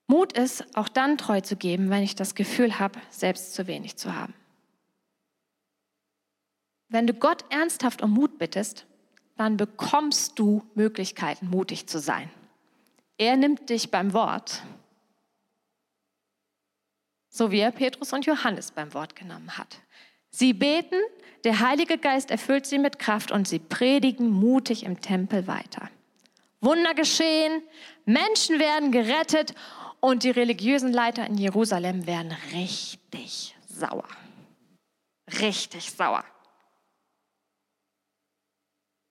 Mut 0.07 0.35
ist, 0.35 0.77
auch 0.77 0.88
dann 0.88 1.16
treu 1.16 1.40
zu 1.40 1.57
geben, 1.57 1.88
wenn 1.88 2.03
ich 2.03 2.14
das 2.14 2.35
Gefühl 2.35 2.79
habe, 2.79 3.01
selbst 3.09 3.55
zu 3.55 3.66
wenig 3.66 3.97
zu 3.97 4.14
haben. 4.14 4.35
Wenn 6.88 7.07
du 7.07 7.14
Gott 7.14 7.47
ernsthaft 7.51 8.03
um 8.03 8.11
Mut 8.11 8.37
bittest, 8.37 8.85
dann 9.37 9.57
bekommst 9.57 10.38
du 10.38 10.62
Möglichkeiten, 10.75 11.49
mutig 11.49 11.87
zu 11.87 11.99
sein. 11.99 12.31
Er 13.16 13.37
nimmt 13.37 13.71
dich 13.71 13.90
beim 13.90 14.12
Wort, 14.12 14.62
so 17.33 17.51
wie 17.51 17.61
er 17.61 17.73
Petrus 17.73 18.12
und 18.12 18.27
Johannes 18.27 18.71
beim 18.71 18.92
Wort 18.92 19.16
genommen 19.16 19.57
hat. 19.57 19.81
Sie 20.31 20.53
beten, 20.53 21.01
der 21.45 21.61
Heilige 21.61 21.97
Geist 21.97 22.31
erfüllt 22.31 22.66
sie 22.66 22.79
mit 22.79 22.99
Kraft 22.99 23.33
und 23.33 23.49
sie 23.49 23.59
predigen 23.59 24.29
mutig 24.29 24.85
im 24.85 25.01
Tempel 25.01 25.47
weiter. 25.47 25.90
Wunder 26.61 26.95
geschehen, 26.95 27.62
Menschen 28.05 28.61
werden 28.61 28.92
gerettet 28.92 29.55
und 30.01 30.25
die 30.25 30.31
religiösen 30.31 30.92
Leiter 30.92 31.27
in 31.27 31.38
Jerusalem 31.38 32.07
werden 32.07 32.37
richtig 32.53 33.57
sauer. 33.66 34.09
Richtig 35.40 35.90
sauer. 35.90 36.25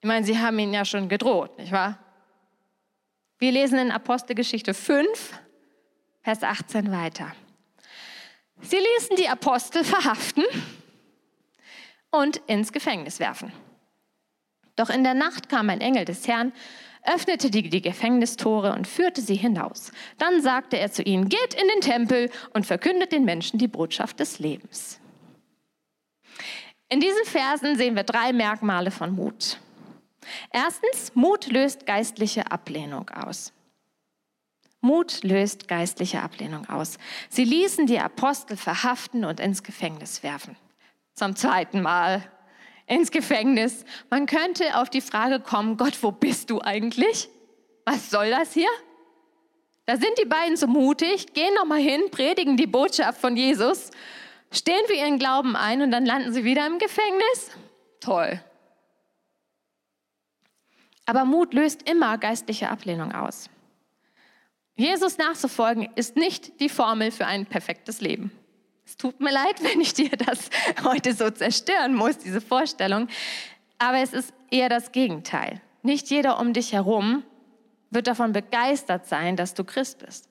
Ich 0.00 0.06
meine, 0.06 0.24
sie 0.24 0.38
haben 0.38 0.58
ihn 0.60 0.72
ja 0.72 0.84
schon 0.84 1.08
gedroht, 1.08 1.58
nicht 1.58 1.72
wahr? 1.72 1.98
Wir 3.38 3.50
lesen 3.50 3.78
in 3.78 3.90
Apostelgeschichte 3.90 4.74
5, 4.74 5.40
Vers 6.22 6.42
18 6.44 6.92
weiter. 6.92 7.34
Sie 8.62 8.76
ließen 8.76 9.16
die 9.16 9.28
Apostel 9.28 9.84
verhaften 9.84 10.44
und 12.10 12.38
ins 12.46 12.72
Gefängnis 12.72 13.18
werfen. 13.18 13.52
Doch 14.76 14.88
in 14.88 15.04
der 15.04 15.14
Nacht 15.14 15.48
kam 15.48 15.68
ein 15.68 15.80
Engel 15.80 16.04
des 16.04 16.26
Herrn, 16.26 16.52
öffnete 17.04 17.50
die, 17.50 17.68
die 17.68 17.82
Gefängnistore 17.82 18.72
und 18.72 18.86
führte 18.86 19.20
sie 19.20 19.34
hinaus. 19.34 19.90
Dann 20.18 20.40
sagte 20.40 20.78
er 20.78 20.92
zu 20.92 21.02
ihnen, 21.02 21.28
geht 21.28 21.54
in 21.54 21.68
den 21.68 21.80
Tempel 21.80 22.30
und 22.54 22.64
verkündet 22.64 23.12
den 23.12 23.24
Menschen 23.24 23.58
die 23.58 23.68
Botschaft 23.68 24.20
des 24.20 24.38
Lebens. 24.38 25.00
In 26.88 27.00
diesen 27.00 27.24
Versen 27.24 27.76
sehen 27.76 27.96
wir 27.96 28.04
drei 28.04 28.32
Merkmale 28.32 28.90
von 28.90 29.12
Mut. 29.12 29.58
Erstens, 30.50 31.14
Mut 31.14 31.46
löst 31.48 31.86
geistliche 31.86 32.52
Ablehnung 32.52 33.08
aus. 33.10 33.52
Mut 34.82 35.22
löst 35.22 35.66
geistliche 35.66 36.20
Ablehnung 36.20 36.68
aus. 36.68 36.98
Sie 37.30 37.44
ließen 37.44 37.86
die 37.86 38.00
Apostel 38.00 38.58
verhaften 38.58 39.24
und 39.24 39.40
ins 39.40 39.62
Gefängnis 39.62 40.22
werfen 40.22 40.56
zum 41.14 41.36
zweiten 41.36 41.82
Mal 41.82 42.22
ins 42.86 43.10
Gefängnis. 43.10 43.84
Man 44.10 44.26
könnte 44.26 44.76
auf 44.76 44.90
die 44.90 45.00
Frage 45.00 45.40
kommen, 45.40 45.76
Gott, 45.76 46.02
wo 46.02 46.10
bist 46.10 46.50
du 46.50 46.60
eigentlich? 46.60 47.28
Was 47.84 48.10
soll 48.10 48.30
das 48.30 48.52
hier? 48.52 48.68
Da 49.86 49.96
sind 49.96 50.18
die 50.20 50.28
beiden 50.28 50.56
so 50.56 50.66
mutig, 50.66 51.32
gehen 51.32 51.54
nochmal 51.54 51.80
hin, 51.80 52.02
predigen 52.10 52.56
die 52.56 52.66
Botschaft 52.66 53.20
von 53.20 53.36
Jesus, 53.36 53.90
stehen 54.50 54.84
für 54.86 54.94
ihren 54.94 55.18
Glauben 55.18 55.56
ein 55.56 55.82
und 55.82 55.90
dann 55.90 56.06
landen 56.06 56.32
sie 56.32 56.44
wieder 56.44 56.66
im 56.66 56.78
Gefängnis. 56.78 57.50
Toll. 58.00 58.40
Aber 61.04 61.24
Mut 61.24 61.52
löst 61.52 61.88
immer 61.88 62.16
geistliche 62.18 62.70
Ablehnung 62.70 63.12
aus. 63.12 63.50
Jesus 64.76 65.18
nachzufolgen 65.18 65.88
ist 65.96 66.16
nicht 66.16 66.60
die 66.60 66.68
Formel 66.68 67.10
für 67.10 67.26
ein 67.26 67.46
perfektes 67.46 68.00
Leben. 68.00 68.32
Es 68.84 68.96
tut 68.96 69.20
mir 69.20 69.32
leid, 69.32 69.62
wenn 69.62 69.80
ich 69.80 69.94
dir 69.94 70.10
das 70.10 70.50
heute 70.84 71.14
so 71.14 71.30
zerstören 71.30 71.94
muss, 71.94 72.18
diese 72.18 72.40
Vorstellung. 72.40 73.08
Aber 73.78 73.98
es 73.98 74.12
ist 74.12 74.32
eher 74.50 74.68
das 74.68 74.92
Gegenteil. 74.92 75.60
Nicht 75.82 76.10
jeder 76.10 76.38
um 76.38 76.52
dich 76.52 76.72
herum 76.72 77.24
wird 77.90 78.06
davon 78.06 78.32
begeistert 78.32 79.06
sein, 79.06 79.36
dass 79.36 79.54
du 79.54 79.64
Christ 79.64 79.98
bist. 79.98 80.28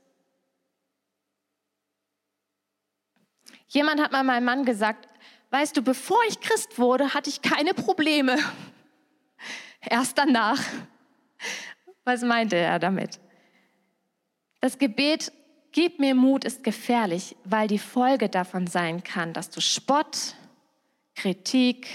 Jemand 3.67 4.01
hat 4.01 4.11
mal 4.11 4.23
meinem 4.23 4.45
Mann 4.45 4.65
gesagt, 4.65 5.07
weißt 5.51 5.77
du, 5.77 5.81
bevor 5.81 6.17
ich 6.27 6.39
Christ 6.41 6.79
wurde, 6.79 7.13
hatte 7.13 7.29
ich 7.29 7.41
keine 7.41 7.73
Probleme. 7.73 8.37
Erst 9.81 10.17
danach. 10.17 10.61
Was 12.03 12.21
meinte 12.21 12.55
er 12.55 12.79
damit? 12.79 13.19
Das 14.61 14.77
Gebet 14.77 15.31
Gib 15.73 15.99
mir 15.99 16.15
Mut 16.15 16.43
ist 16.43 16.63
gefährlich, 16.63 17.37
weil 17.45 17.67
die 17.67 17.79
Folge 17.79 18.27
davon 18.27 18.67
sein 18.67 19.03
kann, 19.03 19.31
dass 19.31 19.49
du 19.49 19.61
Spott, 19.61 20.35
Kritik, 21.15 21.87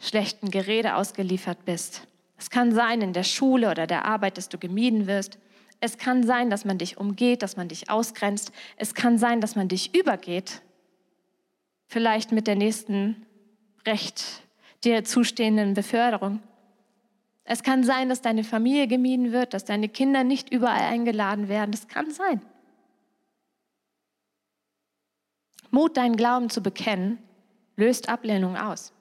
schlechten 0.00 0.50
Gerede 0.50 0.96
ausgeliefert 0.96 1.66
bist. 1.66 2.06
Es 2.38 2.48
kann 2.48 2.72
sein 2.72 3.02
in 3.02 3.12
der 3.12 3.22
Schule 3.22 3.70
oder 3.70 3.86
der 3.86 4.06
Arbeit, 4.06 4.38
dass 4.38 4.48
du 4.48 4.56
gemieden 4.56 5.06
wirst. 5.06 5.38
Es 5.80 5.98
kann 5.98 6.24
sein, 6.24 6.48
dass 6.48 6.64
man 6.64 6.78
dich 6.78 6.96
umgeht, 6.96 7.42
dass 7.42 7.58
man 7.58 7.68
dich 7.68 7.90
ausgrenzt. 7.90 8.50
Es 8.76 8.94
kann 8.94 9.18
sein, 9.18 9.42
dass 9.42 9.56
man 9.56 9.68
dich 9.68 9.94
übergeht. 9.94 10.62
Vielleicht 11.86 12.32
mit 12.32 12.46
der 12.46 12.56
nächsten 12.56 13.26
recht 13.86 14.42
dir 14.84 15.04
zustehenden 15.04 15.74
Beförderung. 15.74 16.40
Es 17.48 17.62
kann 17.62 17.84
sein, 17.84 18.08
dass 18.08 18.22
deine 18.22 18.42
Familie 18.42 18.88
gemieden 18.88 19.30
wird, 19.30 19.54
dass 19.54 19.64
deine 19.64 19.88
Kinder 19.88 20.24
nicht 20.24 20.52
überall 20.52 20.80
eingeladen 20.80 21.48
werden. 21.48 21.70
Das 21.70 21.86
kann 21.86 22.10
sein. 22.10 22.42
Mut, 25.70 25.96
deinen 25.96 26.16
Glauben 26.16 26.50
zu 26.50 26.60
bekennen, 26.60 27.18
löst 27.76 28.08
Ablehnung 28.08 28.56
aus. 28.56 28.92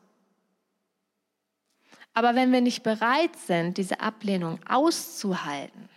Aber 2.14 2.36
wenn 2.36 2.52
wir 2.52 2.62
nicht 2.62 2.84
bereit 2.84 3.36
sind, 3.36 3.78
diese 3.78 4.00
Ablehnung 4.00 4.60
auszuhalten, 4.68 5.90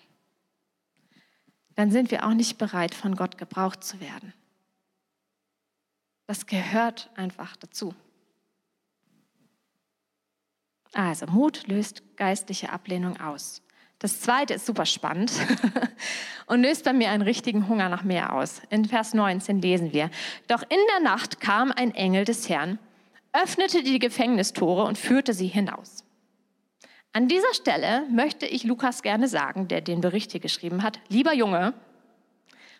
dann 1.75 1.91
sind 1.91 2.11
wir 2.11 2.27
auch 2.27 2.35
nicht 2.35 2.57
bereit, 2.57 2.95
von 2.95 3.15
Gott 3.15 3.37
gebraucht 3.37 3.85
zu 3.85 4.01
werden. 4.01 4.33
Das 6.27 6.47
gehört 6.47 7.11
einfach 7.15 7.57
dazu. 7.57 7.95
Also 10.92 11.27
Mut 11.27 11.66
löst 11.66 12.03
geistliche 12.16 12.70
Ablehnung 12.70 13.20
aus. 13.20 13.62
Das 13.98 14.20
zweite 14.20 14.55
ist 14.55 14.66
super 14.66 14.87
spannend 14.87 15.33
und 16.46 16.62
löst 16.62 16.85
bei 16.85 16.92
mir 16.92 17.11
einen 17.11 17.22
richtigen 17.22 17.68
Hunger 17.68 17.88
nach 17.88 18.05
mehr 18.05 18.33
aus. 18.33 18.62
In 18.70 18.85
Vers 18.85 19.12
19 19.12 19.61
lesen 19.61 19.92
wir, 19.92 20.11
doch 20.46 20.62
in 20.62 20.79
der 20.94 21.01
Nacht 21.01 21.40
kam 21.40 21.72
ein 21.72 21.94
Engel 21.94 22.24
des 22.24 22.48
Herrn, 22.48 22.79
öffnete 23.33 23.83
die 23.83 23.98
Gefängnistore 23.98 24.85
und 24.85 24.98
führte 24.98 25.35
sie 25.35 25.48
hinaus. 25.48 26.05
An 27.12 27.27
dieser 27.27 27.53
Stelle 27.55 28.05
möchte 28.11 28.46
ich 28.46 28.62
Lukas 28.62 29.03
gerne 29.03 29.27
sagen, 29.27 29.66
der 29.66 29.81
den 29.81 30.01
Bericht 30.01 30.31
hier 30.31 30.40
geschrieben 30.40 30.85
hat, 30.85 31.01
lieber 31.09 31.35
Junge, 31.35 31.74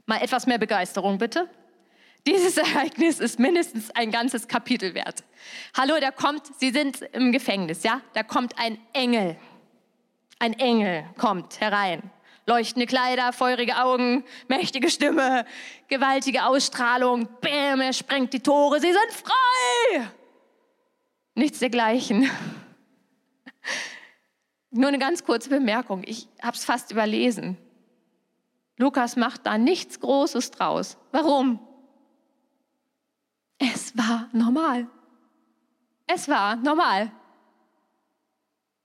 mal 0.07 0.23
etwas 0.23 0.47
mehr 0.47 0.59
Begeisterung 0.59 1.19
bitte. 1.19 1.49
Dieses 2.29 2.57
Ereignis 2.59 3.19
ist 3.19 3.39
mindestens 3.39 3.91
ein 3.91 4.11
ganzes 4.11 4.47
Kapitel 4.47 4.95
wert. 4.95 5.25
Hallo, 5.77 5.95
da 6.01 6.11
kommt, 6.11 6.43
Sie 6.59 6.71
sind 6.71 7.03
im 7.13 7.33
Gefängnis, 7.33 7.83
ja? 7.83 8.01
Da 8.13 8.23
kommt 8.23 8.59
ein 8.59 8.79
Engel 8.93 9.37
ein 10.39 10.53
Engel 10.55 11.05
kommt 11.17 11.61
herein. 11.61 12.11
Leuchtende 12.47 12.87
Kleider, 12.87 13.33
feurige 13.33 13.77
Augen, 13.77 14.25
mächtige 14.49 14.89
Stimme, 14.91 15.45
gewaltige 15.89 16.47
Ausstrahlung. 16.47 17.29
Bäm, 17.41 17.81
er 17.81 17.93
sprengt 17.93 18.33
die 18.33 18.41
Tore. 18.41 18.81
Sie 18.81 18.93
sind 18.93 19.13
frei! 19.13 20.09
Nichts 21.35 21.59
dergleichen. 21.59 22.31
Nur 24.71 24.89
eine 24.89 24.99
ganz 24.99 25.25
kurze 25.25 25.51
Bemerkung. 25.51 26.03
Ich 26.07 26.27
habe 26.43 26.57
es 26.57 26.65
fast 26.65 26.91
überlesen. 26.91 27.59
Lukas 28.79 29.17
macht 29.17 29.45
da 29.45 29.59
nichts 29.59 30.01
Großes 30.01 30.53
draus. 30.53 30.97
Warum? 31.13 31.59
Es 33.59 33.97
war 33.97 34.29
normal. 34.33 34.87
Es 36.07 36.29
war 36.29 36.57
normal. 36.57 37.13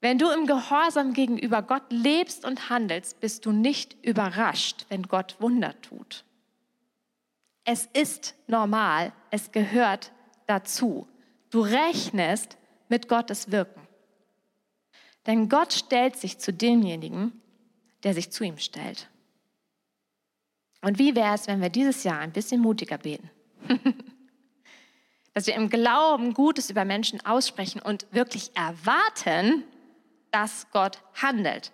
Wenn 0.02 0.18
du 0.18 0.30
im 0.30 0.46
Gehorsam 0.48 1.14
gegenüber 1.14 1.62
Gott 1.62 1.90
lebst 1.90 2.44
und 2.44 2.70
handelst, 2.70 3.22
bist 3.22 3.46
du 3.46 3.52
nicht 3.52 3.96
überrascht, 4.06 4.86
wenn 4.90 5.04
Gott 5.04 5.38
Wunder 5.40 5.80
tut. 5.82 6.26
Es 7.64 7.88
ist 7.94 8.36
normal, 8.48 9.14
es 9.32 9.54
gehört 9.54 10.12
dazu. 10.46 11.08
Du 11.50 11.62
rechnest 11.62 12.58
mit 12.90 13.08
Gottes 13.08 13.52
Wirken. 13.52 13.88
Denn 15.26 15.48
Gott 15.48 15.72
stellt 15.72 16.18
sich 16.18 16.38
zu 16.38 16.52
demjenigen, 16.52 17.42
der 18.04 18.14
sich 18.14 18.30
zu 18.30 18.44
ihm 18.44 18.58
stellt. 18.58 19.10
Und 20.82 21.00
wie 21.00 21.16
wäre 21.16 21.34
es, 21.34 21.48
wenn 21.48 21.62
wir 21.62 21.70
dieses 21.70 22.04
Jahr 22.04 22.20
ein 22.20 22.34
bisschen 22.34 22.60
mutiger 22.60 22.98
beten? 22.98 23.30
Dass 25.34 25.48
wir 25.48 25.56
im 25.56 25.70
Glauben 25.70 26.34
Gutes 26.34 26.70
über 26.70 26.86
Menschen 26.86 27.26
aussprechen 27.26 27.82
und 27.82 28.06
wirklich 28.12 28.56
erwarten, 28.56 29.64
dass 30.32 30.70
Gott 30.72 31.00
handelt. 31.16 31.72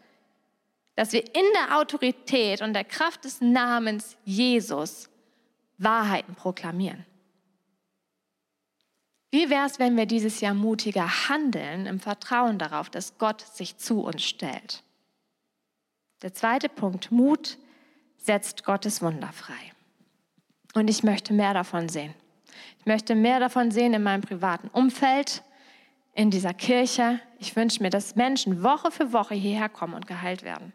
Dass 0.96 1.14
wir 1.14 1.24
in 1.24 1.46
der 1.54 1.78
Autorität 1.78 2.62
und 2.62 2.74
der 2.74 2.84
Kraft 2.84 3.26
des 3.26 3.42
Namens 3.42 4.18
Jesus 4.24 5.10
Wahrheiten 5.78 6.36
proklamieren. 6.36 7.06
Wie 9.32 9.50
wäre 9.50 9.66
es, 9.66 9.80
wenn 9.80 9.96
wir 9.96 10.06
dieses 10.06 10.42
Jahr 10.42 10.54
mutiger 10.54 11.30
handeln 11.30 11.86
im 11.86 12.00
Vertrauen 12.00 12.58
darauf, 12.58 12.90
dass 12.90 13.18
Gott 13.18 13.42
sich 13.42 13.78
zu 13.78 14.02
uns 14.02 14.24
stellt? 14.24 14.84
Der 16.22 16.34
zweite 16.34 16.68
Punkt, 16.68 17.12
Mut 17.12 17.58
setzt 18.18 18.66
Gottes 18.66 19.02
Wunder 19.02 19.32
frei. 19.32 19.74
Und 20.74 20.90
ich 20.90 21.04
möchte 21.04 21.34
mehr 21.34 21.54
davon 21.54 21.90
sehen. 21.90 22.14
Ich 22.80 22.86
möchte 22.86 23.16
mehr 23.16 23.40
davon 23.40 23.72
sehen 23.72 23.94
in 23.94 24.04
meinem 24.04 24.22
privaten 24.22 24.68
Umfeld, 24.70 25.44
in 26.14 26.32
dieser 26.32 26.54
Kirche. 26.54 27.20
Ich 27.38 27.56
wünsche 27.56 27.82
mir, 27.82 27.90
dass 27.90 28.16
Menschen 28.16 28.64
Woche 28.64 28.92
für 28.92 29.14
Woche 29.14 29.36
hierher 29.36 29.70
kommen 29.70 29.94
und 29.94 30.08
geheilt 30.08 30.44
werden. 30.44 30.74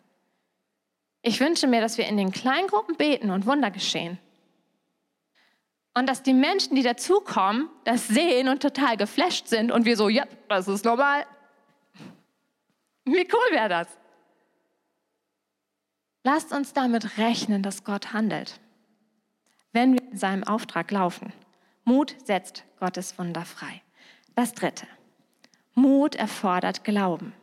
Ich 1.23 1.40
wünsche 1.40 1.66
mir, 1.66 1.81
dass 1.81 1.97
wir 1.97 2.07
in 2.07 2.16
den 2.16 2.33
Kleingruppen 2.33 2.97
beten 2.97 3.31
und 3.31 3.47
Wunder 3.47 3.70
geschehen. 3.70 4.18
Und 5.94 6.09
dass 6.09 6.23
die 6.23 6.35
Menschen, 6.35 6.75
die 6.75 6.83
dazukommen, 6.83 7.70
das 7.85 8.09
sehen 8.09 8.49
und 8.49 8.61
total 8.61 8.97
geflasht 8.97 9.47
sind 9.47 9.70
und 9.70 9.85
wir 9.85 9.97
so, 9.97 10.09
ja, 10.09 10.25
das 10.49 10.66
ist 10.68 10.85
normal. 10.85 11.25
Wie 13.05 13.29
cool 13.33 13.53
wäre 13.57 13.68
das? 13.68 13.88
Lasst 16.25 16.53
uns 16.53 16.73
damit 16.73 17.18
rechnen, 17.18 17.62
dass 17.62 17.85
Gott 17.85 18.14
handelt, 18.14 18.59
wenn 19.73 19.92
wir 19.92 20.03
in 20.11 20.16
seinem 20.16 20.42
Auftrag 20.42 20.90
laufen. 20.90 21.35
Mut 21.85 22.16
setzt 22.25 22.64
Gottes 22.81 23.18
Wunder 23.18 23.44
frei. 23.44 23.83
Das 24.35 24.53
Dritte. 24.55 24.87
Mut 25.75 26.14
erfordert 26.14 26.85
Glauben. 26.85 27.35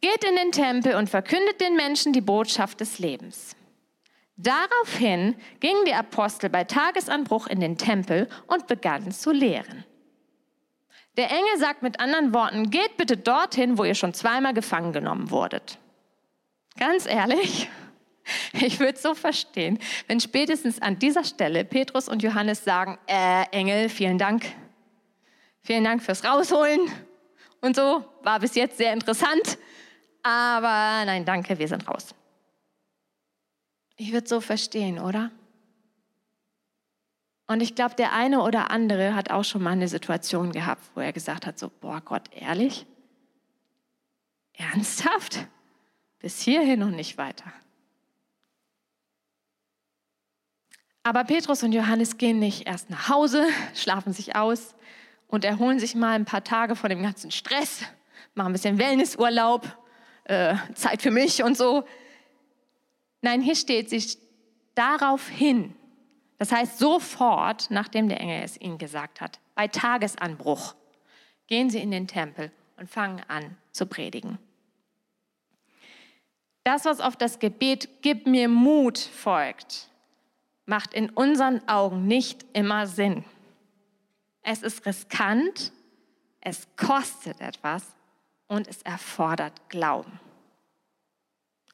Geht 0.00 0.24
in 0.24 0.36
den 0.36 0.52
Tempel 0.52 0.94
und 0.94 1.08
verkündet 1.08 1.60
den 1.60 1.74
Menschen 1.74 2.12
die 2.12 2.20
Botschaft 2.20 2.80
des 2.80 2.98
Lebens. 2.98 3.56
Daraufhin 4.36 5.34
gingen 5.60 5.84
die 5.86 5.94
Apostel 5.94 6.50
bei 6.50 6.64
Tagesanbruch 6.64 7.46
in 7.46 7.60
den 7.60 7.78
Tempel 7.78 8.28
und 8.46 8.66
begannen 8.66 9.10
zu 9.10 9.32
lehren. 9.32 9.84
Der 11.16 11.30
Engel 11.30 11.56
sagt 11.58 11.82
mit 11.82 11.98
anderen 11.98 12.34
Worten, 12.34 12.70
geht 12.70 12.98
bitte 12.98 13.16
dorthin, 13.16 13.78
wo 13.78 13.84
ihr 13.84 13.94
schon 13.94 14.12
zweimal 14.12 14.52
gefangen 14.52 14.92
genommen 14.92 15.30
wurdet. 15.30 15.78
Ganz 16.78 17.06
ehrlich, 17.06 17.70
ich 18.52 18.80
würde 18.80 18.98
so 18.98 19.14
verstehen, 19.14 19.78
wenn 20.06 20.20
spätestens 20.20 20.80
an 20.80 20.98
dieser 20.98 21.24
Stelle 21.24 21.64
Petrus 21.64 22.08
und 22.08 22.22
Johannes 22.22 22.64
sagen, 22.64 22.98
äh, 23.06 23.44
Engel, 23.52 23.88
vielen 23.88 24.18
Dank. 24.18 24.46
Vielen 25.62 25.84
Dank 25.84 26.02
fürs 26.02 26.24
Rausholen 26.24 26.80
und 27.60 27.76
so. 27.76 28.04
War 28.22 28.40
bis 28.40 28.54
jetzt 28.54 28.78
sehr 28.78 28.92
interessant. 28.92 29.58
Aber 30.22 31.04
nein, 31.04 31.24
danke, 31.24 31.58
wir 31.58 31.68
sind 31.68 31.88
raus. 31.88 32.14
Ich 33.96 34.12
würde 34.12 34.28
so 34.28 34.40
verstehen, 34.40 34.98
oder? 34.98 35.30
Und 37.46 37.60
ich 37.60 37.74
glaube, 37.74 37.94
der 37.94 38.12
eine 38.12 38.42
oder 38.42 38.70
andere 38.70 39.14
hat 39.14 39.30
auch 39.30 39.44
schon 39.44 39.62
mal 39.62 39.70
eine 39.70 39.88
Situation 39.88 40.52
gehabt, 40.52 40.82
wo 40.94 41.00
er 41.00 41.12
gesagt 41.12 41.46
hat, 41.46 41.58
so, 41.58 41.70
boah 41.80 42.00
Gott, 42.00 42.28
ehrlich? 42.32 42.86
Ernsthaft? 44.54 45.46
Bis 46.18 46.40
hierhin 46.40 46.82
und 46.82 46.96
nicht 46.96 47.18
weiter. 47.18 47.52
Aber 51.06 51.22
Petrus 51.22 51.62
und 51.62 51.70
Johannes 51.70 52.18
gehen 52.18 52.40
nicht 52.40 52.66
erst 52.66 52.90
nach 52.90 53.08
Hause, 53.08 53.46
schlafen 53.76 54.12
sich 54.12 54.34
aus 54.34 54.74
und 55.28 55.44
erholen 55.44 55.78
sich 55.78 55.94
mal 55.94 56.16
ein 56.16 56.24
paar 56.24 56.42
Tage 56.42 56.74
von 56.74 56.90
dem 56.90 57.00
ganzen 57.00 57.30
Stress, 57.30 57.82
machen 58.34 58.48
ein 58.48 58.52
bisschen 58.52 58.76
Wellnessurlaub, 58.76 59.68
äh, 60.24 60.56
Zeit 60.74 61.02
für 61.02 61.12
mich 61.12 61.44
und 61.44 61.56
so. 61.56 61.84
Nein, 63.22 63.40
hier 63.40 63.54
steht 63.54 63.88
sich 63.88 64.18
darauf 64.74 65.28
hin. 65.28 65.76
Das 66.38 66.50
heißt, 66.50 66.80
sofort, 66.80 67.70
nachdem 67.70 68.08
der 68.08 68.20
Engel 68.20 68.42
es 68.42 68.60
ihnen 68.60 68.76
gesagt 68.76 69.20
hat, 69.20 69.38
bei 69.54 69.68
Tagesanbruch, 69.68 70.74
gehen 71.46 71.70
sie 71.70 71.78
in 71.78 71.92
den 71.92 72.08
Tempel 72.08 72.50
und 72.78 72.90
fangen 72.90 73.22
an 73.28 73.56
zu 73.70 73.86
predigen. 73.86 74.38
Das, 76.64 76.84
was 76.84 76.98
auf 76.98 77.14
das 77.14 77.38
Gebet 77.38 78.02
Gib 78.02 78.26
mir 78.26 78.48
Mut 78.48 78.98
folgt, 78.98 79.88
macht 80.66 80.92
in 80.92 81.10
unseren 81.10 81.66
Augen 81.68 82.06
nicht 82.06 82.44
immer 82.52 82.86
Sinn. 82.86 83.24
Es 84.42 84.62
ist 84.62 84.84
riskant, 84.84 85.72
es 86.40 86.68
kostet 86.76 87.40
etwas 87.40 87.84
und 88.48 88.68
es 88.68 88.82
erfordert 88.82 89.68
Glauben. 89.68 90.20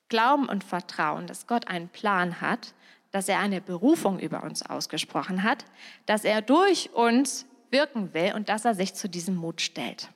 Glauben 0.09 0.49
und 0.49 0.63
Vertrauen, 0.63 1.27
dass 1.27 1.47
Gott 1.47 1.69
einen 1.69 1.89
Plan 1.89 2.41
hat, 2.41 2.75
dass 3.11 3.29
er 3.29 3.41
eine 3.41 3.61
Berufung 3.61 4.19
über 4.19 4.43
uns 4.43 4.63
ausgesprochen 4.63 5.43
hat, 5.43 5.65
dass 6.07 6.25
er 6.25 6.43
durch 6.43 6.91
uns 6.93 7.47
wirken 7.71 8.13
will 8.15 8.33
und 8.35 8.49
dass 8.49 8.65
er 8.65 8.75
sich 8.75 8.95
zu 8.95 9.09
diesem 9.09 9.37
Mut 9.37 9.61
stellt. 9.61 10.11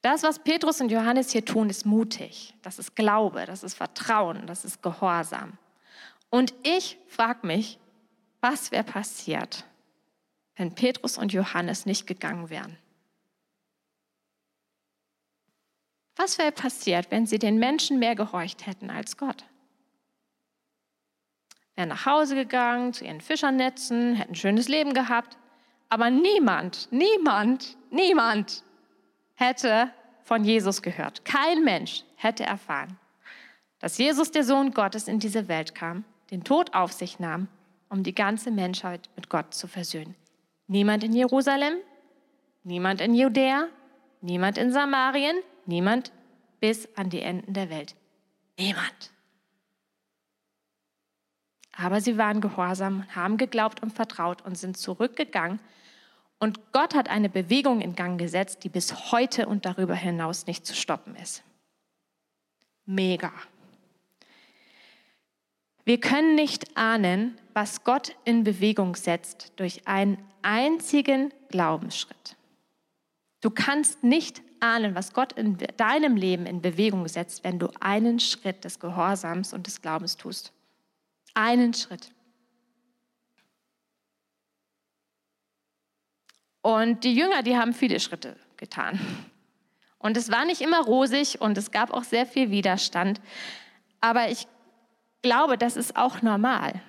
Das, 0.00 0.22
was 0.22 0.38
Petrus 0.38 0.80
und 0.80 0.90
Johannes 0.90 1.32
hier 1.32 1.44
tun, 1.44 1.70
ist 1.70 1.84
mutig. 1.84 2.54
Das 2.62 2.78
ist 2.78 2.94
Glaube, 2.94 3.44
das 3.46 3.62
ist 3.62 3.74
Vertrauen, 3.74 4.46
das 4.46 4.64
ist 4.64 4.82
Gehorsam. 4.82 5.58
Und 6.30 6.54
ich 6.62 6.98
frage 7.06 7.46
mich, 7.46 7.78
was 8.40 8.70
wäre 8.70 8.84
passiert, 8.84 9.64
wenn 10.56 10.74
Petrus 10.74 11.18
und 11.18 11.32
Johannes 11.32 11.86
nicht 11.86 12.06
gegangen 12.06 12.50
wären? 12.50 12.76
Was 16.16 16.36
wäre 16.36 16.52
passiert, 16.52 17.10
wenn 17.10 17.26
sie 17.26 17.38
den 17.38 17.58
Menschen 17.58 17.98
mehr 17.98 18.16
gehorcht 18.16 18.66
hätten 18.66 18.90
als 18.90 19.16
Gott? 19.16 19.44
Wären 21.76 21.90
nach 21.90 22.06
Hause 22.06 22.34
gegangen, 22.34 22.92
zu 22.92 23.04
ihren 23.04 23.20
Fischernetzen, 23.20 24.16
hätten 24.16 24.32
ein 24.32 24.34
schönes 24.34 24.68
Leben 24.68 24.94
gehabt. 24.94 25.38
Aber 25.88 26.10
niemand, 26.10 26.88
niemand, 26.90 27.76
niemand 27.90 28.64
hätte 29.34 29.90
von 30.24 30.44
Jesus 30.44 30.82
gehört. 30.82 31.24
Kein 31.24 31.62
Mensch 31.62 32.04
hätte 32.16 32.44
erfahren, 32.44 32.98
dass 33.78 33.96
Jesus, 33.96 34.32
der 34.32 34.42
Sohn 34.42 34.72
Gottes, 34.72 35.06
in 35.06 35.20
diese 35.20 35.46
Welt 35.46 35.74
kam, 35.76 36.04
den 36.30 36.44
Tod 36.44 36.74
auf 36.74 36.92
sich 36.92 37.18
nahm, 37.18 37.48
um 37.88 38.02
die 38.02 38.14
ganze 38.14 38.50
Menschheit 38.50 39.08
mit 39.16 39.28
Gott 39.28 39.54
zu 39.54 39.66
versöhnen. 39.66 40.14
Niemand 40.66 41.04
in 41.04 41.12
Jerusalem, 41.12 41.74
niemand 42.64 43.00
in 43.00 43.14
Judäa, 43.14 43.68
niemand 44.20 44.58
in 44.58 44.72
Samarien, 44.72 45.36
Niemand 45.68 46.12
bis 46.60 46.88
an 46.96 47.10
die 47.10 47.20
Enden 47.20 47.52
der 47.52 47.68
Welt. 47.68 47.94
Niemand. 48.58 49.12
Aber 51.76 52.00
sie 52.00 52.16
waren 52.16 52.40
gehorsam, 52.40 53.04
haben 53.14 53.36
geglaubt 53.36 53.82
und 53.82 53.92
vertraut 53.92 54.40
und 54.46 54.56
sind 54.56 54.78
zurückgegangen. 54.78 55.60
Und 56.38 56.72
Gott 56.72 56.94
hat 56.94 57.10
eine 57.10 57.28
Bewegung 57.28 57.82
in 57.82 57.94
Gang 57.94 58.18
gesetzt, 58.18 58.64
die 58.64 58.70
bis 58.70 59.12
heute 59.12 59.46
und 59.46 59.66
darüber 59.66 59.94
hinaus 59.94 60.46
nicht 60.46 60.64
zu 60.64 60.74
stoppen 60.74 61.14
ist. 61.16 61.44
Mega. 62.86 63.30
Wir 65.88 65.98
können 65.98 66.34
nicht 66.34 66.76
ahnen, 66.76 67.40
was 67.54 67.82
Gott 67.82 68.14
in 68.26 68.44
Bewegung 68.44 68.94
setzt 68.94 69.54
durch 69.56 69.88
einen 69.88 70.22
einzigen 70.42 71.32
Glaubensschritt. 71.48 72.36
Du 73.40 73.48
kannst 73.48 74.04
nicht 74.04 74.42
ahnen, 74.60 74.94
was 74.94 75.14
Gott 75.14 75.32
in 75.32 75.56
deinem 75.78 76.16
Leben 76.16 76.44
in 76.44 76.60
Bewegung 76.60 77.08
setzt, 77.08 77.42
wenn 77.42 77.58
du 77.58 77.70
einen 77.80 78.20
Schritt 78.20 78.64
des 78.64 78.80
Gehorsams 78.80 79.54
und 79.54 79.66
des 79.66 79.80
Glaubens 79.80 80.18
tust. 80.18 80.52
Einen 81.32 81.72
Schritt. 81.72 82.12
Und 86.60 87.02
die 87.02 87.14
Jünger, 87.14 87.42
die 87.42 87.56
haben 87.56 87.72
viele 87.72 87.98
Schritte 87.98 88.36
getan. 88.58 89.00
Und 89.96 90.18
es 90.18 90.30
war 90.30 90.44
nicht 90.44 90.60
immer 90.60 90.84
rosig 90.84 91.40
und 91.40 91.56
es 91.56 91.70
gab 91.70 91.94
auch 91.94 92.04
sehr 92.04 92.26
viel 92.26 92.50
Widerstand. 92.50 93.22
Aber 94.02 94.28
ich 94.28 94.46
glaube, 95.22 95.58
das 95.58 95.76
ist 95.76 95.96
auch 95.96 96.22
normal. 96.22 96.80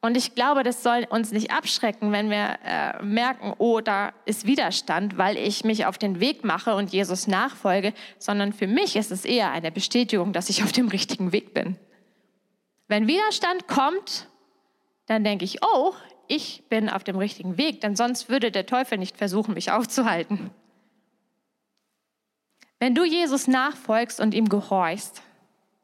Und 0.00 0.16
ich 0.16 0.36
glaube, 0.36 0.62
das 0.62 0.84
soll 0.84 1.06
uns 1.10 1.32
nicht 1.32 1.50
abschrecken, 1.50 2.12
wenn 2.12 2.30
wir 2.30 2.58
äh, 2.64 3.02
merken, 3.02 3.54
oh, 3.58 3.80
da 3.80 4.12
ist 4.26 4.46
Widerstand, 4.46 5.18
weil 5.18 5.36
ich 5.36 5.64
mich 5.64 5.86
auf 5.86 5.98
den 5.98 6.20
Weg 6.20 6.44
mache 6.44 6.76
und 6.76 6.92
Jesus 6.92 7.26
nachfolge, 7.26 7.92
sondern 8.18 8.52
für 8.52 8.68
mich 8.68 8.94
ist 8.94 9.10
es 9.10 9.24
eher 9.24 9.50
eine 9.50 9.72
Bestätigung, 9.72 10.32
dass 10.32 10.50
ich 10.50 10.62
auf 10.62 10.70
dem 10.70 10.88
richtigen 10.88 11.32
Weg 11.32 11.52
bin. 11.52 11.76
Wenn 12.86 13.08
Widerstand 13.08 13.66
kommt, 13.66 14.28
dann 15.06 15.24
denke 15.24 15.44
ich, 15.44 15.64
oh, 15.64 15.92
ich 16.28 16.62
bin 16.68 16.88
auf 16.88 17.02
dem 17.02 17.16
richtigen 17.16 17.58
Weg, 17.58 17.80
denn 17.80 17.96
sonst 17.96 18.28
würde 18.28 18.52
der 18.52 18.66
Teufel 18.66 18.98
nicht 18.98 19.16
versuchen, 19.16 19.54
mich 19.54 19.72
aufzuhalten. 19.72 20.50
Wenn 22.78 22.94
du 22.94 23.04
Jesus 23.04 23.48
nachfolgst 23.48 24.20
und 24.20 24.32
ihm 24.32 24.48
gehorchst, 24.48 25.22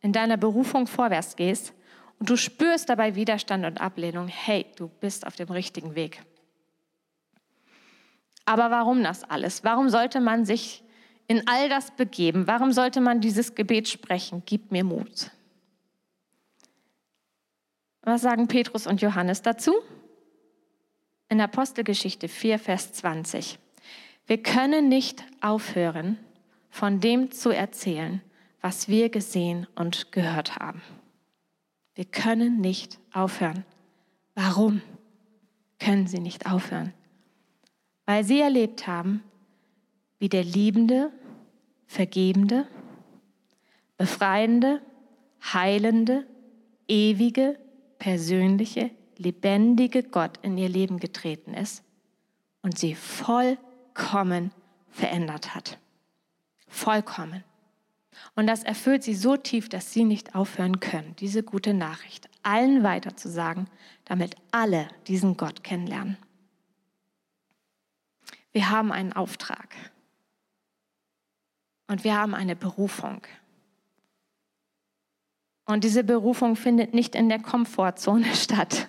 in 0.01 0.13
deiner 0.13 0.37
Berufung 0.37 0.87
vorwärts 0.87 1.35
gehst 1.35 1.74
und 2.19 2.31
du 2.31 2.37
spürst 2.37 2.89
dabei 2.89 3.15
Widerstand 3.15 3.65
und 3.65 3.81
Ablehnung, 3.81 4.29
hey, 4.29 4.67
du 4.77 4.89
bist 5.01 5.27
auf 5.27 5.37
dem 5.37 5.51
richtigen 5.51 5.95
Weg. 5.95 6.23
Aber 8.45 8.71
warum 8.71 9.03
das 9.03 9.25
alles? 9.25 9.65
Warum 9.65 9.89
sollte 9.89 10.21
man 10.21 10.45
sich 10.45 10.83
in 11.27 11.47
all 11.49 11.69
das 11.69 11.91
begeben? 11.91 12.47
Warum 12.47 12.73
sollte 12.73 13.01
man 13.01 13.21
dieses 13.21 13.55
Gebet 13.55 13.89
sprechen? 13.89 14.43
Gib 14.45 14.71
mir 14.71 14.85
Mut. 14.85 15.31
Was 18.03 18.21
sagen 18.21 18.49
Petrus 18.49 18.87
und 18.87 19.01
Johannes 19.01 19.41
dazu? 19.41 19.73
In 21.31 21.41
Apostelgeschichte 21.41 22.29
4, 22.29 22.59
Vers 22.59 22.93
20. 22.93 23.59
Wir 24.27 24.43
können 24.43 24.89
nicht 24.89 25.25
aufhören, 25.41 26.19
von 26.69 27.01
dem 27.01 27.31
zu 27.31 27.51
erzählen, 27.51 28.21
was 28.61 28.89
wir 28.89 29.09
gesehen 29.09 29.67
und 29.75 30.13
gehört 30.13 30.57
haben. 30.57 30.83
Wir 31.95 32.05
können 32.05 32.61
nicht 32.61 32.99
aufhören. 33.13 33.65
Warum 34.35 34.83
können 35.79 36.07
sie 36.07 36.19
nicht 36.19 36.51
aufhören? 36.51 36.93
Weil 38.07 38.25
sie 38.25 38.41
erlebt 38.41 38.87
haben, 38.87 39.23
wie 40.19 40.29
der 40.29 40.45
liebende, 40.45 41.13
vergebende, 41.87 42.67
befreiende, 43.97 44.83
heilende, 45.53 46.27
ewige, 46.89 47.59
persönliche, 47.99 48.91
lebendige 49.17 50.03
Gott 50.03 50.39
in 50.43 50.59
ihr 50.59 50.69
Leben 50.69 50.99
getreten 50.99 51.55
ist 51.55 51.85
und 52.63 52.79
sie 52.79 52.95
vollkommen 52.95 54.51
verändert 54.91 55.55
hat. 55.55 55.79
Vollkommen. 56.67 57.45
Und 58.35 58.47
das 58.47 58.65
erfüllt 58.65 59.03
sie 59.03 59.15
so 59.15 59.37
tief, 59.37 59.69
dass 59.69 59.93
sie 59.93 60.05
nicht 60.05 60.35
aufhören 60.35 60.81
können, 60.81 61.15
diese 61.17 61.43
gute 61.43 61.75
Nachricht 61.75 62.29
allen 62.43 62.83
weiterzusagen, 62.83 63.69
damit 64.05 64.37
alle 64.51 64.89
diesen 65.07 65.37
Gott 65.37 65.65
kennenlernen. 65.65 66.17
Wir 68.53 68.71
haben 68.71 68.93
einen 68.93 69.13
Auftrag 69.13 69.75
und 71.89 72.05
wir 72.05 72.17
haben 72.17 72.35
eine 72.35 72.55
Berufung. 72.55 73.23
Und 75.67 75.83
diese 75.85 76.05
Berufung 76.05 76.57
findet 76.57 76.95
nicht 76.95 77.15
in 77.15 77.29
der 77.29 77.41
Komfortzone 77.41 78.35
statt. 78.35 78.89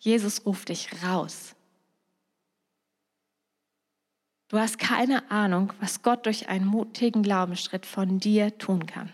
Jesus 0.00 0.46
ruft 0.46 0.70
dich 0.70 0.90
raus. 1.04 1.54
Du 4.48 4.58
hast 4.58 4.78
keine 4.78 5.30
Ahnung, 5.30 5.74
was 5.78 6.02
Gott 6.02 6.24
durch 6.24 6.48
einen 6.48 6.64
mutigen 6.64 7.22
Glaubensschritt 7.22 7.84
von 7.84 8.18
dir 8.18 8.56
tun 8.56 8.86
kann. 8.86 9.12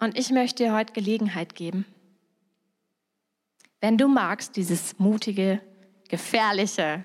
Und 0.00 0.18
ich 0.18 0.30
möchte 0.30 0.64
dir 0.64 0.74
heute 0.74 0.92
Gelegenheit 0.92 1.54
geben, 1.54 1.86
wenn 3.80 3.96
du 3.98 4.08
magst, 4.08 4.56
dieses 4.56 4.98
mutige, 4.98 5.60
gefährliche 6.08 7.04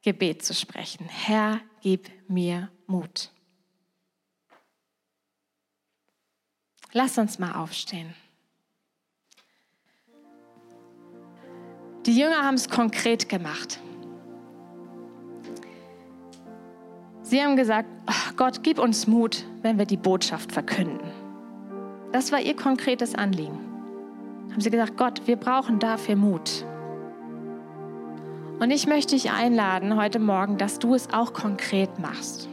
Gebet 0.00 0.42
zu 0.42 0.54
sprechen. 0.54 1.06
Herr, 1.08 1.60
gib 1.82 2.10
mir 2.28 2.70
Mut. 2.86 3.30
Lass 6.92 7.18
uns 7.18 7.38
mal 7.38 7.52
aufstehen. 7.52 8.14
Die 12.06 12.16
Jünger 12.16 12.42
haben 12.42 12.54
es 12.54 12.70
konkret 12.70 13.28
gemacht. 13.28 13.80
Sie 17.28 17.42
haben 17.42 17.56
gesagt, 17.56 17.88
ach 18.06 18.36
Gott, 18.36 18.62
gib 18.62 18.78
uns 18.78 19.08
Mut, 19.08 19.44
wenn 19.62 19.78
wir 19.78 19.84
die 19.84 19.96
Botschaft 19.96 20.52
verkünden. 20.52 21.10
Das 22.12 22.30
war 22.30 22.40
ihr 22.40 22.54
konkretes 22.54 23.16
Anliegen. 23.16 23.58
Haben 24.52 24.60
sie 24.60 24.70
gesagt, 24.70 24.96
Gott, 24.96 25.22
wir 25.26 25.34
brauchen 25.34 25.80
dafür 25.80 26.14
Mut. 26.14 26.64
Und 28.60 28.70
ich 28.70 28.86
möchte 28.86 29.16
dich 29.16 29.32
einladen 29.32 29.96
heute 29.96 30.20
Morgen, 30.20 30.56
dass 30.56 30.78
du 30.78 30.94
es 30.94 31.12
auch 31.12 31.32
konkret 31.32 31.98
machst. 31.98 32.48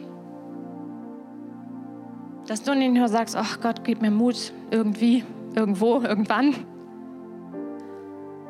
Dass 2.48 2.64
du 2.64 2.74
nicht 2.74 2.96
nur 2.96 3.10
sagst, 3.10 3.36
ach 3.36 3.62
Gott, 3.62 3.84
gib 3.84 4.02
mir 4.02 4.10
Mut, 4.10 4.54
irgendwie, 4.72 5.24
irgendwo, 5.56 6.00
irgendwann, 6.00 6.56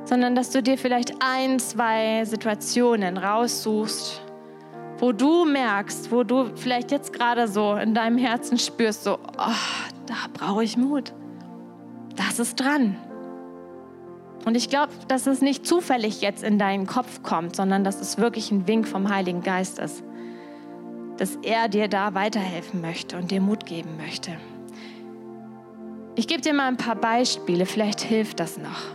sondern 0.05 0.35
dass 0.35 0.51
du 0.51 0.63
dir 0.63 0.77
vielleicht 0.77 1.15
ein, 1.19 1.59
zwei 1.59 2.23
Situationen 2.23 3.17
raussuchst, 3.17 4.22
wo 4.99 5.11
du 5.11 5.45
merkst, 5.45 6.11
wo 6.11 6.23
du 6.23 6.55
vielleicht 6.55 6.91
jetzt 6.91 7.13
gerade 7.13 7.47
so 7.47 7.75
in 7.75 7.93
deinem 7.93 8.17
Herzen 8.17 8.57
spürst, 8.57 9.03
so, 9.03 9.15
oh, 9.15 9.91
da 10.05 10.15
brauche 10.33 10.63
ich 10.63 10.77
Mut. 10.77 11.13
Das 12.15 12.39
ist 12.39 12.59
dran. 12.59 12.95
Und 14.45 14.55
ich 14.55 14.69
glaube, 14.69 14.91
dass 15.07 15.25
es 15.25 15.41
nicht 15.41 15.65
zufällig 15.65 16.21
jetzt 16.21 16.43
in 16.43 16.59
deinen 16.59 16.85
Kopf 16.85 17.23
kommt, 17.23 17.55
sondern 17.55 17.83
dass 17.83 18.01
es 18.01 18.17
wirklich 18.17 18.51
ein 18.51 18.67
Wink 18.67 18.87
vom 18.87 19.09
Heiligen 19.09 19.41
Geist 19.41 19.79
ist, 19.79 20.03
dass 21.17 21.37
er 21.37 21.69
dir 21.69 21.87
da 21.87 22.13
weiterhelfen 22.13 22.81
möchte 22.81 23.17
und 23.17 23.31
dir 23.31 23.39
Mut 23.39 23.65
geben 23.65 23.97
möchte. 23.97 24.31
Ich 26.15 26.27
gebe 26.27 26.41
dir 26.41 26.53
mal 26.53 26.67
ein 26.67 26.77
paar 26.77 26.95
Beispiele, 26.95 27.65
vielleicht 27.65 28.01
hilft 28.01 28.39
das 28.39 28.57
noch. 28.57 28.93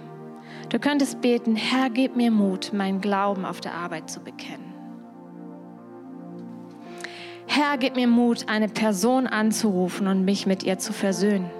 Du 0.68 0.78
könntest 0.78 1.20
beten, 1.22 1.56
Herr, 1.56 1.88
gib 1.88 2.14
mir 2.14 2.30
Mut, 2.30 2.72
meinen 2.74 3.00
Glauben 3.00 3.44
auf 3.44 3.60
der 3.60 3.74
Arbeit 3.74 4.10
zu 4.10 4.20
bekennen. 4.20 4.67
Herr, 7.50 7.78
gib 7.78 7.96
mir 7.96 8.06
Mut, 8.06 8.44
eine 8.46 8.68
Person 8.68 9.26
anzurufen 9.26 10.06
und 10.06 10.22
mich 10.22 10.46
mit 10.46 10.64
ihr 10.64 10.78
zu 10.78 10.92
versöhnen. 10.92 11.50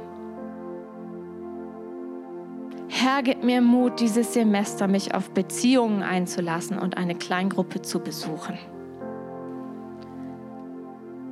Herr, 2.88 3.22
gib 3.22 3.42
mir 3.42 3.62
Mut, 3.62 3.98
dieses 3.98 4.34
Semester 4.34 4.86
mich 4.86 5.14
auf 5.14 5.30
Beziehungen 5.30 6.02
einzulassen 6.02 6.78
und 6.78 6.98
eine 6.98 7.14
Kleingruppe 7.14 7.80
zu 7.80 8.00
besuchen. 8.00 8.58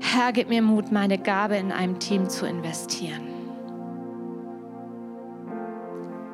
Herr, 0.01 0.33
gib 0.33 0.49
mir 0.49 0.63
Mut, 0.63 0.91
meine 0.91 1.19
Gabe 1.19 1.57
in 1.57 1.71
einem 1.71 1.99
Team 1.99 2.31
zu 2.31 2.47
investieren. 2.47 3.29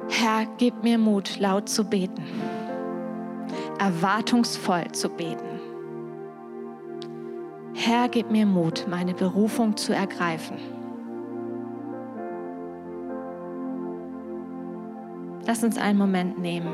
Herr, 0.09 0.47
gib 0.59 0.85
mir 0.85 0.97
Mut, 0.97 1.41
laut 1.41 1.69
zu 1.69 1.83
beten, 1.85 2.23
erwartungsvoll 3.81 4.93
zu 4.93 5.09
beten 5.09 5.52
Herr, 7.75 8.09
gib 8.09 8.31
mir 8.31 8.47
Mut, 8.47 8.87
meine 8.89 9.15
Berufung 9.15 9.77
zu 9.77 9.95
ergreifen. 9.95 10.59
Lass 15.47 15.65
uns 15.65 15.79
einen 15.79 15.99
Moment 15.99 16.39
nehmen. 16.39 16.73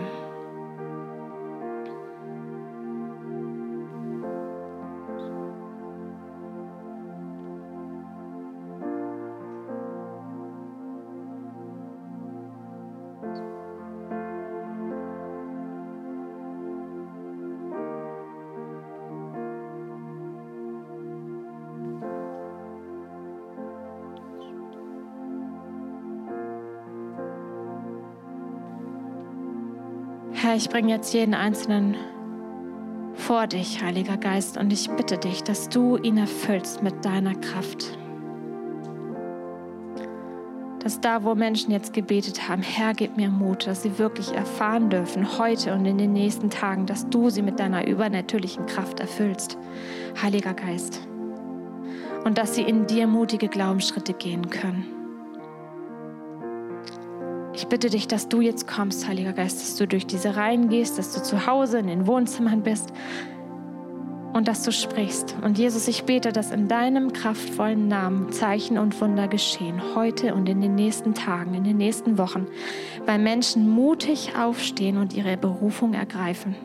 Herr, 30.49 30.57
ich 30.57 30.71
bringe 30.71 30.89
jetzt 30.95 31.13
jeden 31.13 31.35
Einzelnen 31.35 31.95
vor 33.13 33.47
dich, 33.47 33.83
Heiliger 33.83 34.17
Geist, 34.17 34.57
und 34.57 34.73
ich 34.73 34.89
bitte 34.89 35.19
dich, 35.19 35.43
dass 35.43 35.69
du 35.69 35.99
ihn 35.99 36.17
erfüllst 36.17 36.83
mit 36.83 37.05
deiner 37.05 37.35
Kraft. 37.35 37.99
Dass 40.79 41.03
da, 41.03 41.23
wo 41.23 41.35
Menschen 41.35 41.71
jetzt 41.71 41.93
gebetet 41.93 42.49
haben, 42.49 42.63
Herr, 42.63 42.95
gib 42.95 43.19
mir 43.19 43.29
Mut, 43.29 43.67
dass 43.67 43.83
sie 43.83 43.99
wirklich 43.99 44.33
erfahren 44.33 44.89
dürfen, 44.89 45.39
heute 45.39 45.75
und 45.75 45.85
in 45.85 45.99
den 45.99 46.15
nächsten 46.15 46.49
Tagen, 46.49 46.87
dass 46.87 47.11
du 47.11 47.29
sie 47.29 47.43
mit 47.43 47.61
deiner 47.61 47.87
übernatürlichen 47.87 48.65
Kraft 48.65 49.01
erfüllst, 49.01 49.59
Heiliger 50.23 50.55
Geist. 50.55 51.07
Und 52.25 52.39
dass 52.39 52.55
sie 52.55 52.63
in 52.63 52.87
dir 52.87 53.07
mutige 53.07 53.49
Glaubensschritte 53.49 54.15
gehen 54.15 54.49
können. 54.49 54.98
Ich 57.69 57.71
bitte 57.71 57.91
dich, 57.91 58.09
dass 58.09 58.31
du 58.31 58.41
jetzt 58.41 58.67
kommst, 58.67 59.07
Heiliger 59.07 59.35
Geist, 59.35 59.61
dass 59.61 59.77
du 59.77 59.87
durch 59.87 60.07
diese 60.07 60.37
Reihen 60.37 60.71
gehst, 60.71 60.97
dass 60.97 61.13
du 61.13 61.23
zu 61.23 61.47
Hause 61.47 61.79
in 61.79 61.87
den 61.87 62.07
Wohnzimmern 62.07 62.63
bist 62.63 62.95
und 64.33 64.49
dass 64.49 64.63
du 64.63 64.73
sprichst. 64.73 65.37
Und 65.43 65.59
Jesus, 65.59 65.87
ich 65.87 66.05
bete, 66.05 66.33
dass 66.33 66.51
in 66.51 66.69
deinem 66.69 67.13
kraftvollen 67.13 67.87
Namen 67.87 68.33
Zeichen 68.33 68.79
und 68.79 68.99
Wunder 69.03 69.29
geschehen, 69.29 69.83
heute 69.95 70.35
und 70.35 70.49
in 70.49 70.63
den 70.63 70.77
nächsten 70.77 71.13
Tagen, 71.13 71.53
in 71.53 71.65
den 71.65 71.77
nächsten 71.77 72.17
Wochen, 72.17 72.47
weil 73.05 73.19
Menschen 73.19 73.69
mutig 73.69 74.33
aufstehen 74.35 74.97
und 74.97 75.13
ihre 75.13 75.37
Berufung 75.37 75.93
ergreifen. 75.93 76.57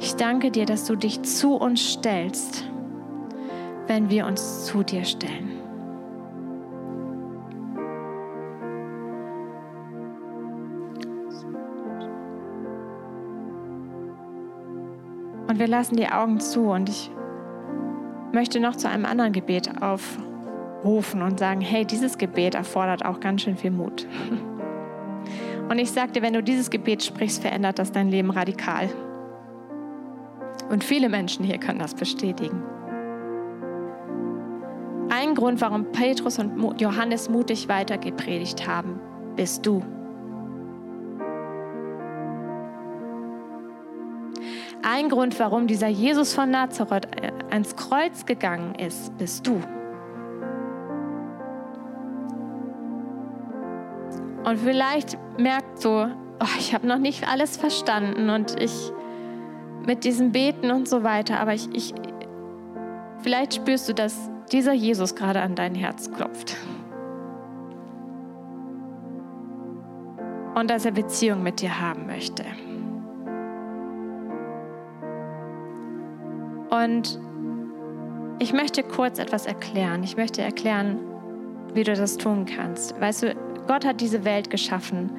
Ich 0.00 0.14
danke 0.14 0.50
dir, 0.50 0.64
dass 0.64 0.86
du 0.86 0.96
dich 0.96 1.20
zu 1.20 1.54
uns 1.54 1.86
stellst, 1.86 2.64
wenn 3.88 4.08
wir 4.08 4.24
uns 4.24 4.64
zu 4.64 4.82
dir 4.82 5.04
stellen. 5.04 5.57
Und 15.48 15.58
wir 15.58 15.66
lassen 15.66 15.96
die 15.96 16.08
Augen 16.08 16.40
zu 16.40 16.70
und 16.70 16.88
ich 16.90 17.10
möchte 18.32 18.60
noch 18.60 18.76
zu 18.76 18.88
einem 18.88 19.06
anderen 19.06 19.32
Gebet 19.32 19.70
aufrufen 19.80 21.22
und 21.22 21.38
sagen, 21.38 21.62
hey, 21.62 21.86
dieses 21.86 22.18
Gebet 22.18 22.54
erfordert 22.54 23.04
auch 23.04 23.18
ganz 23.18 23.42
schön 23.42 23.56
viel 23.56 23.70
Mut. 23.70 24.06
Und 25.70 25.78
ich 25.78 25.90
dir, 25.92 26.22
wenn 26.22 26.32
du 26.32 26.42
dieses 26.42 26.70
Gebet 26.70 27.02
sprichst, 27.02 27.42
verändert 27.42 27.78
das 27.78 27.92
dein 27.92 28.08
Leben 28.08 28.30
radikal. 28.30 28.88
Und 30.70 30.84
viele 30.84 31.08
Menschen 31.08 31.44
hier 31.44 31.58
können 31.58 31.78
das 31.78 31.94
bestätigen. 31.94 32.62
Ein 35.10 35.34
Grund, 35.34 35.60
warum 35.60 35.92
Petrus 35.92 36.38
und 36.38 36.80
Johannes 36.80 37.28
mutig 37.28 37.68
weitergepredigt 37.68 38.66
haben, 38.66 39.00
bist 39.36 39.64
du. 39.66 39.82
Ein 44.98 45.10
Grund, 45.10 45.38
warum 45.38 45.68
dieser 45.68 45.86
Jesus 45.86 46.34
von 46.34 46.50
Nazareth 46.50 47.06
äh, 47.22 47.30
ans 47.52 47.76
Kreuz 47.76 48.26
gegangen 48.26 48.74
ist, 48.74 49.16
bist 49.16 49.46
du. 49.46 49.62
Und 54.44 54.58
vielleicht 54.58 55.16
merkst 55.38 55.84
du, 55.84 55.88
oh, 56.40 56.46
ich 56.58 56.74
habe 56.74 56.88
noch 56.88 56.98
nicht 56.98 57.28
alles 57.28 57.56
verstanden 57.56 58.28
und 58.28 58.60
ich 58.60 58.72
mit 59.86 60.02
diesem 60.02 60.32
Beten 60.32 60.72
und 60.72 60.88
so 60.88 61.04
weiter, 61.04 61.38
aber 61.38 61.54
ich, 61.54 61.72
ich 61.72 61.94
vielleicht 63.20 63.54
spürst 63.54 63.88
du, 63.88 63.94
dass 63.94 64.28
dieser 64.50 64.72
Jesus 64.72 65.14
gerade 65.14 65.40
an 65.40 65.54
dein 65.54 65.76
Herz 65.76 66.10
klopft. 66.10 66.56
Und 70.56 70.68
dass 70.68 70.84
er 70.84 70.90
Beziehung 70.90 71.44
mit 71.44 71.60
dir 71.60 71.80
haben 71.80 72.06
möchte. 72.08 72.44
Und 76.70 77.18
ich 78.38 78.52
möchte 78.52 78.82
kurz 78.82 79.18
etwas 79.18 79.46
erklären. 79.46 80.02
Ich 80.02 80.16
möchte 80.16 80.42
erklären, 80.42 80.98
wie 81.74 81.84
du 81.84 81.94
das 81.94 82.16
tun 82.16 82.46
kannst. 82.46 82.98
Weißt 83.00 83.22
du, 83.22 83.34
Gott 83.66 83.84
hat 83.84 84.00
diese 84.00 84.24
Welt 84.24 84.50
geschaffen, 84.50 85.10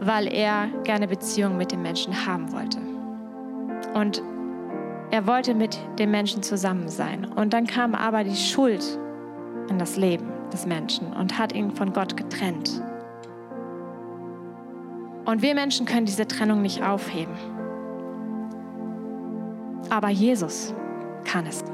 weil 0.00 0.32
er 0.32 0.68
gerne 0.84 1.08
Beziehung 1.08 1.56
mit 1.56 1.72
den 1.72 1.82
Menschen 1.82 2.26
haben 2.26 2.52
wollte. 2.52 2.78
Und 3.94 4.22
er 5.10 5.26
wollte 5.26 5.54
mit 5.54 5.78
den 5.98 6.10
Menschen 6.10 6.42
zusammen 6.42 6.88
sein. 6.88 7.24
Und 7.24 7.52
dann 7.52 7.66
kam 7.66 7.94
aber 7.94 8.24
die 8.24 8.36
Schuld 8.36 8.98
in 9.68 9.78
das 9.78 9.96
Leben 9.96 10.28
des 10.52 10.66
Menschen 10.66 11.12
und 11.12 11.38
hat 11.38 11.54
ihn 11.54 11.70
von 11.72 11.92
Gott 11.92 12.16
getrennt. 12.16 12.82
Und 15.24 15.42
wir 15.42 15.54
Menschen 15.54 15.86
können 15.86 16.06
diese 16.06 16.26
Trennung 16.26 16.62
nicht 16.62 16.82
aufheben. 16.82 17.34
Aber 19.90 20.08
Jesus 20.08 20.74
kann 21.24 21.46
es. 21.46 21.64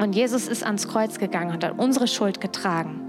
Und 0.00 0.14
Jesus 0.14 0.48
ist 0.48 0.64
ans 0.64 0.88
Kreuz 0.88 1.18
gegangen 1.18 1.52
und 1.52 1.64
hat 1.64 1.78
unsere 1.78 2.06
Schuld 2.06 2.40
getragen, 2.40 3.00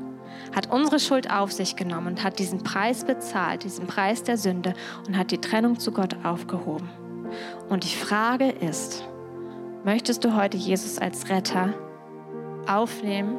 hat 0.55 0.71
unsere 0.71 0.99
Schuld 0.99 1.31
auf 1.31 1.51
sich 1.51 1.75
genommen 1.75 2.07
und 2.07 2.23
hat 2.23 2.39
diesen 2.39 2.63
Preis 2.63 3.05
bezahlt, 3.05 3.63
diesen 3.63 3.87
Preis 3.87 4.23
der 4.23 4.37
Sünde 4.37 4.73
und 5.07 5.17
hat 5.17 5.31
die 5.31 5.39
Trennung 5.39 5.79
zu 5.79 5.91
Gott 5.91 6.15
aufgehoben. 6.23 6.89
Und 7.69 7.83
die 7.83 7.95
Frage 7.95 8.49
ist, 8.49 9.07
möchtest 9.83 10.23
du 10.23 10.35
heute 10.35 10.57
Jesus 10.57 10.99
als 10.99 11.29
Retter 11.29 11.73
aufnehmen 12.67 13.37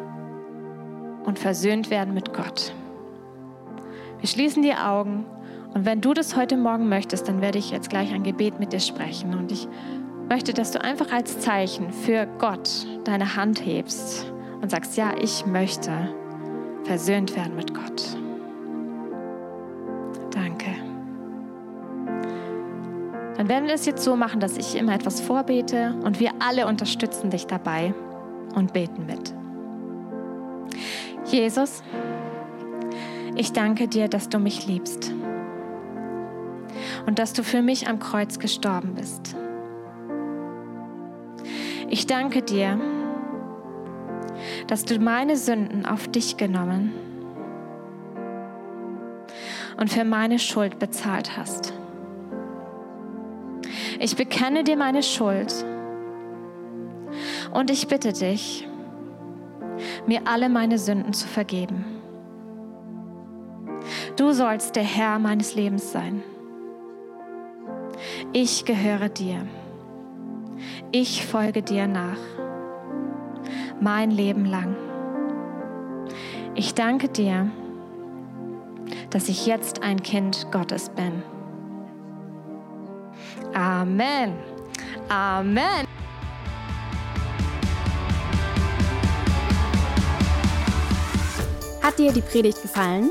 und 1.24 1.38
versöhnt 1.38 1.90
werden 1.90 2.14
mit 2.14 2.32
Gott? 2.34 2.74
Wir 4.20 4.28
schließen 4.28 4.62
die 4.62 4.74
Augen 4.74 5.26
und 5.74 5.84
wenn 5.84 6.01
du 6.01 6.14
das 6.14 6.34
heute 6.34 6.57
Morgen 6.57 6.88
möchtest, 6.88 7.28
dann 7.28 7.40
werde 7.40 7.59
ich 7.59 7.70
jetzt 7.70 7.90
gleich 7.90 8.12
ein 8.12 8.22
Gebet 8.22 8.59
mit 8.59 8.72
dir 8.72 8.80
sprechen 8.80 9.34
und 9.34 9.53
ich 9.53 9.68
möchte, 10.29 10.53
dass 10.53 10.70
du 10.70 10.83
einfach 10.83 11.12
als 11.12 11.41
Zeichen 11.41 11.93
für 11.93 12.27
Gott 12.39 12.87
deine 13.05 13.37
Hand 13.37 13.64
hebst 13.64 14.33
und 14.61 14.70
sagst, 14.70 14.97
ja, 14.97 15.12
ich 15.20 15.47
möchte 15.47 15.93
versöhnt 16.85 17.37
werden 17.37 17.57
mit 17.57 17.75
Gott. 17.75 18.16
Danke. 20.31 20.70
Dann 23.37 23.49
werden 23.49 23.66
wir 23.66 23.75
es 23.75 23.87
jetzt 23.87 24.03
so 24.05 24.16
machen, 24.16 24.41
dass 24.41 24.57
ich 24.57 24.77
immer 24.77 24.95
etwas 24.95 25.20
vorbete 25.20 25.95
und 26.05 26.20
wir 26.20 26.31
alle 26.39 26.66
unterstützen 26.66 27.31
dich 27.31 27.47
dabei 27.47 27.95
und 28.55 28.72
beten 28.72 29.07
mit. 29.07 29.35
Jesus, 31.27 31.83
ich 33.35 33.53
danke 33.53 33.89
dir, 33.89 34.09
dass 34.09 34.29
du 34.29 34.39
mich 34.39 34.66
liebst 34.66 35.12
und 37.07 37.18
dass 37.18 37.33
du 37.33 37.43
für 37.43 37.62
mich 37.62 37.89
am 37.89 37.99
Kreuz 37.99 38.39
gestorben 38.39 38.95
bist. 38.95 39.37
Ich 41.89 42.07
danke 42.07 42.43
dir, 42.43 42.80
dass 44.66 44.85
du 44.85 44.99
meine 44.99 45.37
Sünden 45.37 45.87
auf 45.87 46.09
dich 46.09 46.37
genommen 46.37 46.93
und 49.76 49.91
für 49.91 50.05
meine 50.05 50.39
Schuld 50.39 50.78
bezahlt 50.78 51.37
hast. 51.37 51.72
Ich 53.99 54.16
bekenne 54.16 54.64
dir 54.64 54.76
meine 54.76 55.03
Schuld 55.03 55.64
und 57.53 57.70
ich 57.70 57.87
bitte 57.87 58.12
dich, 58.12 58.66
mir 60.07 60.22
alle 60.26 60.49
meine 60.49 60.78
Sünden 60.78 61.12
zu 61.12 61.26
vergeben. 61.26 61.85
Du 64.16 64.32
sollst 64.32 64.76
der 64.76 64.85
Herr 64.85 65.18
meines 65.18 65.55
Lebens 65.55 65.93
sein. 65.93 66.22
Ich 68.32 68.64
gehöre 68.64 69.09
dir. 69.09 69.47
Ich 70.93 71.27
folge 71.27 71.62
dir 71.62 71.87
nach. 71.87 72.18
Mein 73.81 74.11
Leben 74.11 74.45
lang. 74.45 74.77
Ich 76.55 76.75
danke 76.75 77.09
dir, 77.09 77.51
dass 79.11 79.29
ich 79.29 79.47
jetzt 79.47 79.83
ein 79.83 80.03
Kind 80.03 80.47
Gottes 80.53 80.89
bin. 80.91 81.22
Amen. 83.55 84.35
Amen. 85.09 85.87
Hat 91.83 91.99
dir 91.99 92.12
die 92.12 92.22
Predigt 92.22 92.62
gefallen? 92.62 93.11